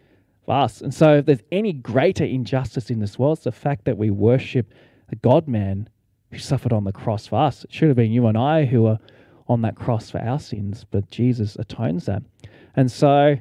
us. 0.53 0.81
And 0.81 0.93
so, 0.93 1.17
if 1.17 1.25
there's 1.25 1.43
any 1.51 1.73
greater 1.73 2.23
injustice 2.23 2.89
in 2.89 2.99
this 2.99 3.17
world, 3.17 3.37
it's 3.37 3.45
the 3.45 3.51
fact 3.51 3.85
that 3.85 3.97
we 3.97 4.09
worship 4.09 4.73
the 5.09 5.15
God 5.15 5.47
man 5.47 5.89
who 6.31 6.37
suffered 6.37 6.73
on 6.73 6.83
the 6.83 6.91
cross 6.91 7.27
for 7.27 7.37
us. 7.37 7.63
It 7.63 7.73
should 7.73 7.87
have 7.87 7.97
been 7.97 8.11
you 8.11 8.27
and 8.27 8.37
I 8.37 8.65
who 8.65 8.83
were 8.83 8.99
on 9.47 9.61
that 9.61 9.75
cross 9.75 10.09
for 10.09 10.19
our 10.19 10.39
sins, 10.39 10.85
but 10.89 11.09
Jesus 11.09 11.55
atones 11.55 12.05
that. 12.05 12.23
And 12.75 12.91
so, 12.91 13.37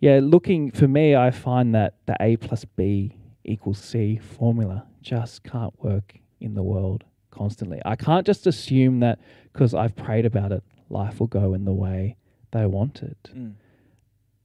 yeah, 0.00 0.20
looking 0.22 0.70
for 0.70 0.86
me, 0.86 1.16
I 1.16 1.30
find 1.30 1.74
that 1.74 1.94
the 2.06 2.16
A 2.20 2.36
plus 2.36 2.64
B 2.64 3.16
equals 3.44 3.78
C 3.78 4.18
formula 4.18 4.86
just 5.00 5.44
can't 5.44 5.72
work 5.82 6.18
in 6.40 6.54
the 6.54 6.62
world 6.62 7.04
constantly. 7.30 7.80
I 7.84 7.96
can't 7.96 8.26
just 8.26 8.46
assume 8.46 9.00
that 9.00 9.18
because 9.52 9.74
I've 9.74 9.96
prayed 9.96 10.26
about 10.26 10.52
it, 10.52 10.62
life 10.90 11.20
will 11.20 11.26
go 11.26 11.54
in 11.54 11.64
the 11.64 11.72
way 11.72 12.16
they 12.52 12.66
want 12.66 13.02
it. 13.02 13.30
Mm. 13.34 13.54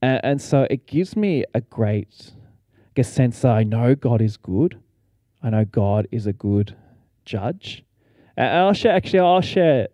And, 0.02 0.20
and 0.24 0.42
so 0.42 0.66
it 0.68 0.86
gives 0.86 1.16
me 1.16 1.44
a 1.54 1.60
great 1.60 2.32
guess, 2.94 3.10
sense 3.10 3.40
that 3.40 3.52
I 3.52 3.62
know 3.62 3.94
God 3.94 4.20
is 4.20 4.36
good. 4.36 4.78
I 5.42 5.50
know 5.50 5.64
God 5.64 6.08
is 6.10 6.26
a 6.26 6.32
good 6.32 6.76
judge. 7.24 7.84
And 8.36 8.48
I'll 8.48 8.72
share, 8.72 8.94
actually, 8.94 9.20
I'll 9.20 9.40
share, 9.40 9.88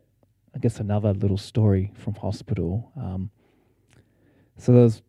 I 0.55 0.59
guess, 0.59 0.81
another 0.81 1.13
little 1.13 1.37
story 1.37 1.93
from 1.95 2.15
hospital. 2.15 2.91
Um, 2.97 3.31
so 4.57 4.73
there 4.73 4.83
was 4.83 5.03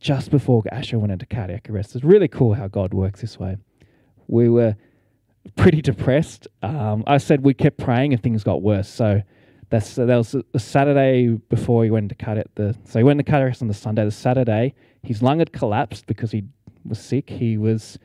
just 0.00 0.30
before 0.30 0.62
Asher 0.72 0.98
went 0.98 1.12
into 1.12 1.26
cardiac 1.26 1.68
arrest. 1.70 1.94
It's 1.94 2.04
really 2.04 2.28
cool 2.28 2.54
how 2.54 2.68
God 2.68 2.92
works 2.92 3.20
this 3.20 3.38
way. 3.38 3.56
We 4.26 4.48
were 4.48 4.76
pretty 5.56 5.82
depressed. 5.82 6.48
Um, 6.62 7.04
I 7.06 7.18
said 7.18 7.42
we 7.44 7.54
kept 7.54 7.78
praying 7.78 8.12
and 8.12 8.22
things 8.22 8.44
got 8.44 8.62
worse. 8.62 8.88
So 8.88 9.22
that's 9.70 9.94
that 9.94 10.06
was 10.06 10.34
the 10.52 10.58
Saturday 10.58 11.28
before 11.48 11.84
he 11.84 11.90
went 11.90 12.08
to 12.10 12.14
cardiac. 12.14 12.46
The 12.54 12.76
so 12.84 12.98
he 12.98 13.04
went 13.04 13.18
to 13.18 13.24
cardiac 13.24 13.46
arrest 13.48 13.62
on 13.62 13.68
the 13.68 13.74
Sunday. 13.74 14.04
The 14.04 14.10
Saturday, 14.10 14.74
his 15.02 15.22
lung 15.22 15.38
had 15.38 15.52
collapsed 15.52 16.06
because 16.06 16.30
he 16.32 16.44
was 16.84 17.00
sick. 17.00 17.30
He 17.30 17.56
was 17.56 17.98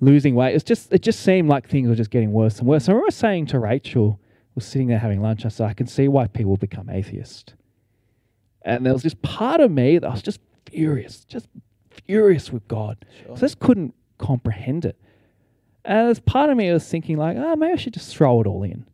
losing 0.00 0.34
weight. 0.34 0.54
It's 0.54 0.64
just 0.64 0.92
it 0.92 1.02
just 1.02 1.20
seemed 1.20 1.48
like 1.48 1.68
things 1.68 1.88
were 1.88 1.94
just 1.94 2.10
getting 2.10 2.32
worse 2.32 2.58
and 2.58 2.66
worse. 2.66 2.88
I 2.88 2.92
remember 2.92 3.10
saying 3.10 3.46
to 3.46 3.58
Rachel, 3.58 4.18
was 4.56 4.64
sitting 4.64 4.88
there 4.88 4.98
having 4.98 5.22
lunch. 5.22 5.44
I 5.44 5.48
said, 5.48 5.68
I 5.68 5.74
can 5.74 5.86
see 5.86 6.08
why 6.08 6.26
people 6.26 6.56
become 6.56 6.90
atheist. 6.90 7.54
And 8.62 8.84
there 8.84 8.92
was 8.92 9.04
this 9.04 9.14
part 9.22 9.60
of 9.60 9.70
me 9.70 9.98
that 9.98 10.08
I 10.08 10.10
was 10.10 10.22
just 10.22 10.40
furious, 10.68 11.24
just 11.24 11.46
furious 12.06 12.50
with 12.50 12.66
God. 12.66 13.04
Sure. 13.22 13.36
I 13.36 13.38
just 13.38 13.60
couldn't 13.60 13.94
comprehend 14.18 14.84
it. 14.84 14.98
And 15.84 16.08
there's 16.08 16.18
part 16.18 16.50
of 16.50 16.56
me 16.56 16.66
that 16.66 16.74
was 16.74 16.88
thinking 16.88 17.16
like, 17.16 17.36
oh, 17.36 17.54
maybe 17.54 17.74
I 17.74 17.76
should 17.76 17.94
just 17.94 18.16
throw 18.16 18.40
it 18.40 18.46
all 18.48 18.64
in. 18.64 18.86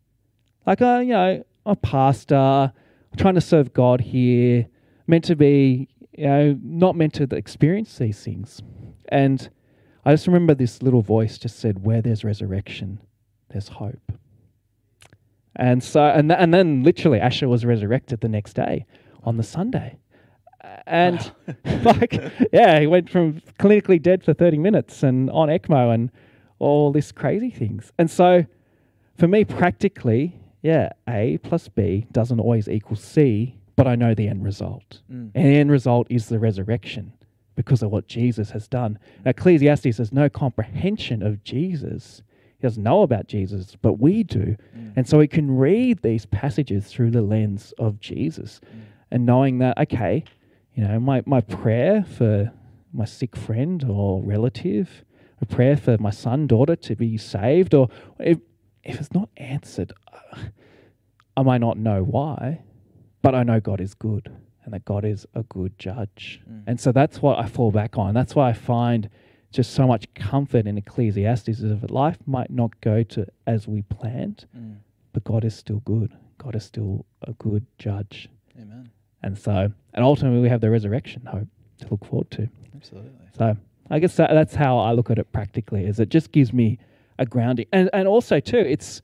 Like, 0.66 0.82
uh, 0.82 0.98
you 0.98 1.12
know, 1.12 1.44
a 1.66 1.77
pastor, 1.77 2.72
trying 3.16 3.35
to 3.35 3.40
serve 3.40 3.72
God 3.72 4.01
here, 4.01 4.66
meant 5.07 5.25
to 5.25 5.37
be, 5.37 5.88
you 6.12 6.27
know, 6.27 6.59
not 6.62 6.96
meant 6.96 7.14
to 7.14 7.25
experience 7.35 7.98
these 7.98 8.22
things. 8.22 8.62
And 9.09 9.48
I 10.05 10.12
just 10.12 10.27
remember 10.27 10.55
this 10.55 10.83
little 10.83 11.03
voice 11.03 11.38
just 11.38 11.59
said, 11.59 11.85
where 11.85 12.03
there's 12.03 12.25
resurrection, 12.25 13.01
there's 13.51 13.68
hope. 13.68 14.12
And 15.55 15.85
so, 15.85 16.05
and, 16.05 16.31
th- 16.31 16.40
and 16.40 16.53
then 16.53 16.83
literally 16.83 17.20
Asher 17.20 17.48
was 17.48 17.64
resurrected 17.64 18.20
the 18.20 18.29
next 18.29 18.55
day 18.55 18.87
on 19.22 19.37
the 19.37 19.42
Sunday. 19.42 19.98
And 20.87 21.33
like, 21.85 22.20
yeah, 22.53 22.81
he 22.81 22.87
went 22.87 23.11
from 23.11 23.40
clinically 23.59 24.01
dead 24.01 24.25
for 24.25 24.35
30 24.35 24.59
minutes 24.59 25.03
and 25.03 25.31
on 25.31 25.48
ECMO 25.48 25.92
and 25.94 26.11
all 26.59 26.92
these 26.92 27.12
crazy 27.12 27.51
things. 27.51 27.92
And 27.98 28.11
so 28.11 28.46
for 29.18 29.29
me, 29.29 29.44
practically, 29.44 30.40
yeah, 30.62 30.90
A 31.09 31.38
plus 31.38 31.68
B 31.68 32.07
doesn't 32.12 32.40
always 32.40 32.68
equal 32.68 32.96
C, 32.96 33.59
but 33.77 33.87
I 33.87 33.96
know 33.96 34.14
the 34.14 34.29
end 34.29 34.44
result. 34.44 35.01
Mm. 35.11 35.33
And 35.35 35.46
the 35.46 35.57
end 35.57 35.70
result 35.70 36.07
is 36.09 36.29
the 36.29 36.38
resurrection 36.38 37.12
because 37.57 37.83
of 37.83 37.90
what 37.90 38.07
Jesus 38.07 38.51
has 38.51 38.68
done. 38.68 38.98
Ecclesiastes 39.27 39.98
has 39.98 40.12
no 40.12 40.29
comprehension 40.29 41.22
of 41.22 41.42
Jesus. 41.44 42.22
He 42.59 42.62
doesn't 42.66 42.83
know 42.83 43.03
about 43.03 43.27
Jesus, 43.27 43.77
but 43.83 43.94
we 43.94 44.22
do. 44.22 44.57
Mm. 44.77 44.92
And 44.96 45.09
so 45.09 45.18
we 45.18 45.29
can 45.29 45.57
read 45.57 46.03
these 46.03 46.27
passages 46.27 46.87
through 46.87 47.11
the 47.11 47.22
lens 47.22 47.75
of 47.79 48.01
Jesus 48.01 48.61
Mm. 48.64 48.81
and 49.11 49.27
knowing 49.27 49.59
that, 49.59 49.77
okay, 49.79 50.25
you 50.75 50.85
know, 50.87 50.98
my, 51.01 51.22
my 51.27 51.40
prayer 51.40 52.05
for 52.05 52.53
my 52.92 53.05
sick 53.05 53.37
friend 53.37 53.85
or 53.88 54.22
relative, 54.22 55.05
a 55.40 55.46
prayer 55.46 55.77
for 55.77 55.98
my 55.98 56.11
son, 56.11 56.46
daughter 56.46 56.77
to 56.77 56.94
be 56.94 57.16
saved, 57.18 57.75
or 57.75 57.88
if, 58.82 58.94
if 58.94 59.00
it's 59.00 59.12
not 59.12 59.28
answered, 59.36 59.92
I 61.36 61.42
might 61.42 61.60
not 61.60 61.78
know 61.78 62.02
why, 62.02 62.62
but 63.22 63.34
I 63.34 63.42
know 63.42 63.60
God 63.60 63.80
is 63.80 63.94
good 63.94 64.30
and 64.64 64.72
that 64.74 64.84
God 64.84 65.04
is 65.04 65.26
a 65.34 65.42
good 65.44 65.78
judge. 65.78 66.40
Mm. 66.50 66.62
And 66.66 66.80
so 66.80 66.92
that's 66.92 67.20
what 67.20 67.38
I 67.38 67.46
fall 67.46 67.70
back 67.72 67.98
on. 67.98 68.14
That's 68.14 68.34
why 68.34 68.50
I 68.50 68.52
find 68.52 69.08
just 69.50 69.72
so 69.72 69.86
much 69.86 70.06
comfort 70.14 70.66
in 70.66 70.78
Ecclesiastes 70.78 71.48
is 71.48 71.80
that 71.80 71.90
life 71.90 72.18
might 72.26 72.50
not 72.50 72.80
go 72.80 73.02
to 73.02 73.26
as 73.46 73.66
we 73.68 73.82
planned, 73.82 74.46
Mm. 74.56 74.76
but 75.12 75.24
God 75.24 75.44
is 75.44 75.54
still 75.54 75.80
good. 75.80 76.12
God 76.38 76.54
is 76.56 76.64
still 76.64 77.04
a 77.22 77.32
good 77.34 77.66
judge. 77.78 78.28
Amen. 78.58 78.90
And 79.22 79.38
so, 79.38 79.72
and 79.94 80.04
ultimately, 80.04 80.40
we 80.40 80.48
have 80.48 80.60
the 80.60 80.70
resurrection 80.70 81.26
hope 81.26 81.48
to 81.78 81.88
look 81.90 82.04
forward 82.04 82.30
to. 82.32 82.48
Absolutely. 82.74 83.10
So, 83.36 83.56
I 83.90 83.98
guess 83.98 84.16
that, 84.16 84.30
that's 84.32 84.54
how 84.54 84.78
I 84.78 84.92
look 84.92 85.10
at 85.10 85.18
it 85.18 85.30
practically. 85.32 85.84
Is 85.84 86.00
it 86.00 86.08
just 86.08 86.32
gives 86.32 86.52
me 86.52 86.78
a 87.22 87.26
grounding, 87.26 87.66
and 87.72 87.88
and 87.92 88.06
also 88.06 88.40
too, 88.40 88.58
it's 88.58 89.00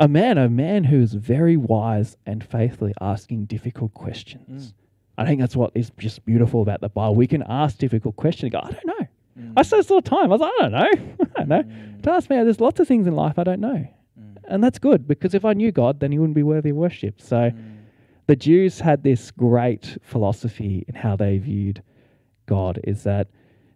a 0.00 0.08
man, 0.08 0.36
a 0.38 0.48
man 0.48 0.84
who 0.84 1.00
is 1.00 1.14
very 1.14 1.56
wise 1.56 2.16
and 2.26 2.44
faithfully 2.44 2.92
asking 3.00 3.46
difficult 3.46 3.94
questions. 3.94 4.68
Mm. 4.68 4.74
I 5.16 5.26
think 5.26 5.40
that's 5.40 5.54
what 5.56 5.70
is 5.74 5.90
just 5.98 6.24
beautiful 6.26 6.60
about 6.62 6.80
the 6.80 6.88
Bible. 6.88 7.14
We 7.14 7.28
can 7.28 7.44
ask 7.48 7.78
difficult 7.78 8.16
questions. 8.16 8.50
Go, 8.52 8.58
I 8.58 8.70
don't 8.72 8.86
know. 8.86 9.06
Mm. 9.38 9.52
I 9.56 9.62
said 9.62 9.78
this 9.78 9.90
all 9.90 10.00
the 10.00 10.10
time. 10.10 10.24
I 10.24 10.26
was 10.36 10.40
like, 10.40 10.52
I 10.58 10.62
don't 10.62 10.72
know. 10.72 11.26
I 11.36 11.38
don't 11.44 11.48
know. 11.48 11.62
Mm. 11.62 12.02
To 12.02 12.10
ask 12.10 12.28
me, 12.28 12.36
there's 12.36 12.60
lots 12.60 12.80
of 12.80 12.88
things 12.88 13.06
in 13.06 13.14
life 13.14 13.38
I 13.38 13.44
don't 13.44 13.60
know, 13.60 13.86
Mm. 14.20 14.36
and 14.48 14.62
that's 14.62 14.78
good 14.78 15.08
because 15.08 15.34
if 15.34 15.44
I 15.44 15.52
knew 15.54 15.72
God, 15.72 16.00
then 16.00 16.12
He 16.12 16.18
wouldn't 16.18 16.34
be 16.36 16.42
worthy 16.42 16.70
of 16.70 16.76
worship. 16.76 17.20
So 17.20 17.36
Mm. 17.50 17.76
the 18.26 18.36
Jews 18.36 18.80
had 18.80 19.02
this 19.04 19.30
great 19.30 19.96
philosophy 20.02 20.84
in 20.88 20.94
how 20.96 21.14
they 21.16 21.38
viewed 21.38 21.82
God 22.46 22.78
is 22.84 23.04
that 23.04 23.28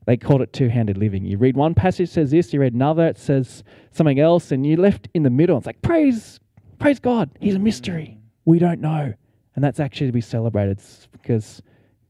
they 0.09 0.17
called 0.17 0.41
it 0.41 0.55
two-handed 0.55 0.97
living. 0.97 1.23
You 1.27 1.37
read 1.37 1.55
one 1.55 1.75
passage 1.75 2.09
says 2.09 2.31
this, 2.31 2.51
you 2.55 2.61
read 2.61 2.73
another 2.73 3.07
it 3.09 3.19
says 3.19 3.63
something 3.91 4.19
else, 4.19 4.51
and 4.51 4.67
you're 4.67 4.79
left 4.79 5.07
in 5.13 5.23
the 5.23 5.29
middle. 5.29 5.59
It's 5.59 5.67
like 5.67 5.83
praise, 5.83 6.41
praise 6.79 6.99
God. 6.99 7.29
He's 7.41 7.57
a 7.57 7.59
mystery. 7.59 8.19
We 8.47 8.59
don't 8.59 8.81
know, 8.81 9.13
and 9.55 9.63
that's 9.63 9.79
actually 9.79 10.07
to 10.07 10.13
be 10.15 10.23
celebrated 10.23 10.81
because 11.13 11.61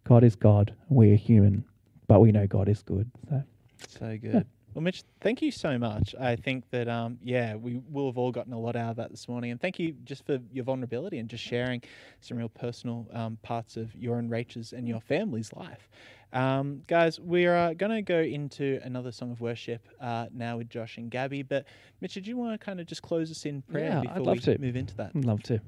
God 0.05 0.23
is 0.23 0.37
God. 0.37 0.73
We're 0.89 1.17
human, 1.17 1.65
but 2.07 2.21
we 2.21 2.31
know 2.31 2.47
God 2.47 2.69
is 2.69 2.83
good. 2.83 3.11
So 3.29 3.43
So 3.89 4.17
good. 4.17 4.47
Well, 4.75 4.83
Mitch, 4.83 5.03
thank 5.21 5.43
you 5.43 5.51
so 5.51 5.77
much. 5.77 6.15
I 6.21 6.37
think 6.37 6.71
that, 6.71 6.89
um, 6.89 7.19
yeah, 7.25 7.57
we 7.57 7.81
will 7.91 8.07
have 8.07 8.19
all 8.19 8.31
gotten 8.31 8.53
a 8.53 8.59
lot 8.59 8.77
out 8.77 8.91
of 8.91 8.97
that 8.99 9.11
this 9.11 9.27
morning. 9.27 9.51
And 9.51 9.61
thank 9.61 9.81
you 9.81 9.97
just 10.05 10.25
for 10.25 10.39
your 10.53 10.65
vulnerability 10.65 11.19
and 11.19 11.29
just 11.29 11.43
sharing 11.43 11.83
some 12.21 12.37
real 12.37 12.49
personal 12.49 13.09
um, 13.13 13.39
parts 13.43 13.77
of 13.77 13.93
your 13.97 14.19
and 14.19 14.31
Rachel's 14.31 14.73
and 14.73 14.87
your 14.87 15.01
family's 15.01 15.53
life. 15.53 15.89
Um, 16.33 16.83
guys, 16.87 17.19
we're 17.19 17.57
uh, 17.57 17.73
going 17.75 17.93
to 17.93 18.03
go 18.03 18.21
into 18.21 18.81
another 18.83 19.13
song 19.13 19.31
of 19.31 19.41
worship 19.41 19.87
uh, 20.01 20.27
now 20.33 20.59
with 20.59 20.69
Josh 20.69 20.99
and 20.99 21.11
Gabby. 21.11 21.43
But, 21.43 21.65
Mitch, 22.01 22.15
do 22.15 22.21
you 22.21 22.37
want 22.37 22.59
to 22.59 22.65
kind 22.65 22.81
of 22.81 22.87
just 22.87 23.03
close 23.03 23.31
us 23.31 23.47
in 23.47 23.63
prayer 23.63 23.89
Yeah, 23.91 23.99
I'd 24.01 24.03
before 24.09 24.23
love 24.25 24.35
we 24.47 24.55
to. 24.55 24.59
move 24.59 24.77
into 24.77 24.95
that? 24.97 25.13
I'd 25.15 25.25
love 25.25 25.43
to. 25.45 25.61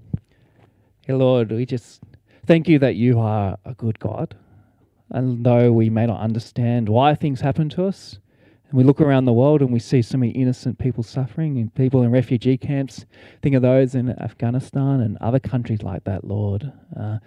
Hey 1.07 1.15
Lord, 1.15 1.51
we 1.51 1.65
just 1.65 2.03
thank 2.47 2.69
you 2.69 2.79
that 2.79 2.95
you 2.97 3.19
are 3.19 3.57
a 3.65 3.73
good 3.75 3.99
God. 3.99 4.37
And 5.09 5.45
though 5.45 5.73
we 5.73 5.89
may 5.91 6.07
not 6.07 6.21
understand 6.21 6.89
why 6.89 7.15
things 7.15 7.41
happen 7.41 7.69
to 7.71 7.87
us, 7.87 8.19
and 8.69 8.79
we 8.79 8.85
look 8.85 9.01
around 9.01 9.25
the 9.25 9.33
world 9.33 9.63
and 9.63 9.73
we 9.73 9.81
see 9.81 10.03
so 10.03 10.19
many 10.19 10.31
innocent 10.33 10.79
people 10.79 11.03
suffering 11.03 11.59
and 11.59 11.75
people 11.75 12.03
in 12.03 12.11
refugee 12.13 12.57
camps, 12.57 13.07
think 13.43 13.57
of 13.57 13.63
those 13.63 13.95
in 13.95 14.11
Afghanistan 14.21 15.01
and 15.01 15.17
other 15.23 15.41
countries 15.41 15.83
like 15.83 16.05
that, 16.05 16.23
Lord. 16.23 16.71
Uh, 16.97 17.19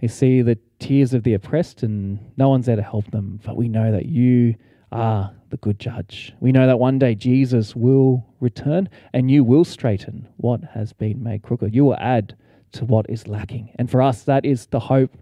you 0.00 0.08
see 0.08 0.42
the 0.42 0.58
tears 0.78 1.14
of 1.14 1.22
the 1.22 1.34
oppressed 1.34 1.82
and 1.82 2.18
no 2.36 2.48
one's 2.48 2.66
there 2.66 2.76
to 2.76 2.82
help 2.82 3.10
them, 3.10 3.40
but 3.44 3.56
we 3.56 3.68
know 3.68 3.92
that 3.92 4.06
you 4.06 4.54
are 4.92 5.32
the 5.50 5.56
good 5.58 5.78
judge. 5.78 6.32
We 6.40 6.52
know 6.52 6.66
that 6.66 6.78
one 6.78 6.98
day 6.98 7.14
Jesus 7.14 7.74
will 7.74 8.26
return 8.40 8.88
and 9.12 9.30
you 9.30 9.44
will 9.44 9.64
straighten 9.64 10.28
what 10.36 10.62
has 10.74 10.92
been 10.92 11.22
made 11.22 11.42
crooked. 11.42 11.74
You 11.74 11.84
will 11.84 11.96
add 11.96 12.36
to 12.72 12.84
what 12.84 13.06
is 13.08 13.26
lacking. 13.26 13.70
And 13.78 13.90
for 13.90 14.02
us, 14.02 14.22
that 14.24 14.44
is 14.44 14.66
the 14.66 14.80
hope 14.80 15.16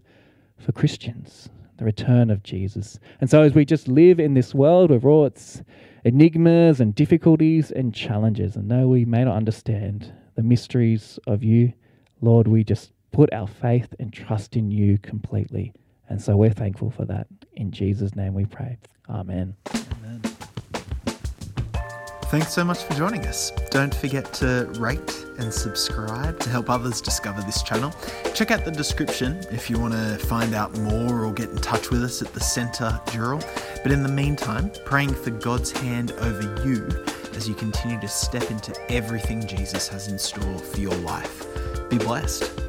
for 0.59 0.73
Christians, 0.73 1.49
the 1.79 1.85
return 1.85 2.31
of 2.31 2.43
Jesus. 2.43 2.99
And 3.21 3.31
so, 3.31 3.43
as 3.43 3.55
we 3.55 3.65
just 3.65 3.89
live 3.89 4.19
in 4.19 4.35
this 4.35 4.55
world 4.55 4.91
with 4.91 5.05
all 5.05 5.27
its 5.27 5.63
enigmas 6.05 6.81
and 6.81 6.95
difficulties 6.95 7.71
and 7.71 7.95
challenges, 7.95 8.57
and 8.57 8.71
though 8.71 8.89
we 8.89 9.05
may 9.05 9.25
not 9.25 9.37
understand 9.37 10.13
the 10.35 10.43
mysteries 10.43 11.19
of 11.27 11.43
you, 11.43 11.73
Lord, 12.21 12.49
we 12.49 12.65
just 12.65 12.93
put 13.17 13.33
our 13.33 13.47
faith 13.47 13.95
and 13.99 14.13
trust 14.13 14.57
in 14.57 14.71
you 14.71 14.99
completely. 14.99 15.73
And 16.11 16.21
so, 16.21 16.37
we're 16.37 16.51
thankful 16.51 16.91
for 16.91 17.07
that. 17.07 17.27
In 17.55 17.73
Jesus' 17.73 18.15
name 18.15 18.35
we 18.35 18.45
pray. 18.45 18.77
Amen. 19.09 19.57
Amen. 19.75 20.21
Thanks 22.27 22.53
so 22.53 22.63
much 22.63 22.83
for 22.83 22.93
joining 22.93 23.25
us. 23.25 23.53
Don't 23.71 23.95
forget 23.95 24.35
to 24.35 24.71
rate 24.79 25.25
and 25.39 25.51
subscribe 25.51 26.39
to 26.41 26.51
help 26.51 26.69
others 26.69 27.01
discover 27.01 27.41
this 27.41 27.63
channel. 27.63 27.91
Check 28.35 28.51
out 28.51 28.67
the 28.67 28.71
description 28.71 29.39
if 29.51 29.71
you 29.71 29.79
want 29.79 29.95
to 29.95 30.19
find 30.27 30.55
out 30.55 30.77
more 30.77 31.25
or 31.25 31.33
get 31.33 31.49
in 31.49 31.57
touch 31.57 31.89
with 31.89 32.05
us 32.05 32.21
at 32.21 32.35
the 32.35 32.41
Centre 32.41 33.01
Dural. 33.07 33.43
But 33.83 33.93
in 33.93 34.03
the 34.03 34.11
meantime, 34.11 34.71
praying 34.85 35.15
for 35.15 35.31
God's 35.31 35.71
hand 35.71 36.13
over 36.19 36.63
you 36.67 36.87
as 37.35 37.49
you 37.49 37.55
continue 37.55 37.99
to 37.99 38.09
step 38.09 38.51
into 38.51 38.75
everything 38.93 39.47
Jesus 39.47 39.89
has 39.89 40.09
in 40.09 40.19
store 40.19 40.59
for 40.59 40.81
your 40.81 40.97
life. 40.97 41.47
Be 41.89 41.97
blessed. 41.97 42.66